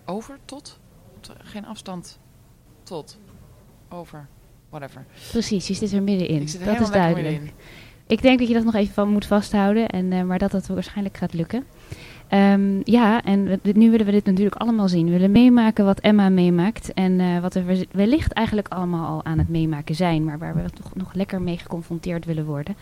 over 0.06 0.38
tot. 0.46 0.80
Geen 1.38 1.66
afstand 1.66 2.20
tot. 2.84 3.18
Over. 3.90 4.28
Whatever. 4.70 5.06
Precies, 5.32 5.68
je 5.68 5.74
zit 5.74 5.92
er 5.92 6.04
middenin. 6.04 6.42
Ik 6.42 6.50
zit 6.50 6.62
er 6.62 6.66
dat 6.66 6.80
is 6.80 6.90
duidelijk. 6.90 7.28
Middenin. 7.28 7.54
Ik 8.08 8.22
denk 8.22 8.40
dat 8.40 8.48
je 8.48 8.54
dat 8.54 8.64
nog 8.64 8.76
even 8.76 8.94
van 8.94 9.10
moet 9.10 9.26
vasthouden, 9.26 9.88
en, 9.88 10.12
uh, 10.12 10.24
maar 10.24 10.40
dat 10.40 10.52
dat 10.52 10.68
waarschijnlijk 10.68 11.18
gaat 11.18 11.34
lukken. 11.34 11.66
Um, 12.34 12.82
ja, 12.84 13.24
en 13.24 13.60
nu 13.74 13.92
willen 13.92 14.06
we 14.06 14.12
dit 14.12 14.26
natuurlijk 14.26 14.56
allemaal 14.56 14.88
zien. 14.88 15.06
We 15.06 15.12
willen 15.12 15.32
meemaken 15.32 15.86
wat 15.86 16.00
Emma 16.00 16.30
meemaakt. 16.30 16.94
En 16.94 17.20
uh, 17.20 17.40
wat 17.40 17.54
we 17.54 17.88
wellicht 17.92 18.32
eigenlijk 18.32 18.68
allemaal 18.68 19.08
al 19.08 19.26
aan 19.26 19.38
het 19.38 19.50
meemaken 19.50 19.96
zijn. 19.96 20.24
Maar 20.24 20.40
waar 20.40 20.56
we 20.56 20.70
toch 20.70 20.96
nog 20.96 21.14
lekker 21.14 21.42
mee 21.42 21.58
geconfronteerd 21.58 22.26
willen 22.26 22.46
worden. 22.46 22.76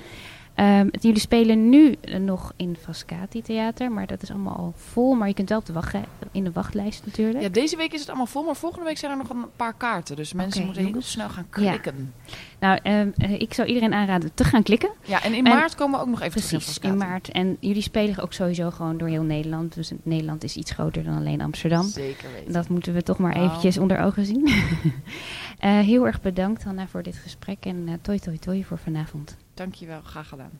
Um, 0.56 0.90
jullie 1.00 1.20
spelen 1.20 1.70
nu 1.70 1.96
uh, 2.06 2.18
nog 2.18 2.54
in 2.56 2.78
Frascati 2.82 3.42
Theater. 3.42 3.92
Maar 3.92 4.08
dat 4.08 4.22
is 4.22 4.30
allemaal 4.30 4.56
al 4.56 4.74
vol. 4.76 5.14
Maar 5.14 5.28
je 5.28 5.34
kunt 5.34 5.50
wel 5.50 5.58
op 5.58 5.66
de 5.66 5.74
wacht, 5.74 5.96
in 6.32 6.44
de 6.44 6.52
wachtlijst 6.52 7.06
natuurlijk. 7.06 7.44
Ja, 7.44 7.50
deze 7.50 7.78
week 7.78 7.94
is 7.94 8.00
het 8.00 8.10
allemaal 8.10 8.26
vol. 8.26 8.44
Maar 8.44 8.56
volgende 8.56 8.86
week 8.86 8.98
zijn 8.98 9.12
er 9.12 9.18
nog 9.18 9.30
een 9.30 9.46
paar 9.56 9.74
kaarten. 9.74 10.16
Dus 10.16 10.34
mensen 10.34 10.62
okay, 10.62 10.74
moeten 10.74 10.94
heel 10.94 11.02
snel 11.02 11.30
gaan 11.30 11.46
klikken. 11.50 12.14
Ja. 12.26 12.34
Nou, 12.60 13.00
um, 13.00 13.14
uh, 13.18 13.42
ik 13.42 13.54
zou 13.54 13.68
iedereen 13.68 13.94
aanraden 13.94 14.32
te 14.34 14.44
gaan 14.44 14.64
klikken. 14.64 14.90
Ja, 15.06 15.24
en 15.24 15.34
in 15.34 15.46
en, 15.46 15.54
maart 15.54 15.76
komen 15.76 16.00
we 16.00 16.06
ook 16.06 16.12
nog 16.12 16.22
even 16.22 16.42
precies, 16.42 16.80
in 16.80 16.98
maart. 16.98 17.30
En 17.30 17.58
jullie 17.60 17.82
spelen 17.82 18.20
ook 18.20 18.34
sowieso 18.34 18.72
gewoon 18.72 18.98
door 18.98 19.08
heel 19.08 19.24
Nederland. 19.24 19.41
Dus 19.76 19.92
Nederland 20.04 20.44
is 20.44 20.56
iets 20.56 20.72
groter 20.72 21.04
dan 21.04 21.18
alleen 21.18 21.42
Amsterdam. 21.42 21.84
Zeker 21.88 22.32
weten. 22.34 22.54
Dat 22.54 22.70
moeten 22.70 22.94
we 22.94 23.04
toch 23.04 23.18
maar 23.18 23.34
wow. 23.34 23.44
eventjes 23.44 23.78
onder 23.78 24.00
ogen 24.00 24.26
zien. 24.26 24.48
uh, 24.48 24.54
heel 25.92 26.06
erg 26.06 26.22
bedankt 26.22 26.64
Hanna 26.64 26.88
voor 26.88 27.04
dit 27.04 27.16
gesprek. 27.16 27.66
En 27.66 27.88
uh, 27.88 27.94
toi 28.02 28.20
toi 28.20 28.38
toi 28.38 28.64
voor 28.64 28.78
vanavond. 28.78 29.38
Dankjewel, 29.54 30.02
graag 30.02 30.28
gedaan. 30.28 30.52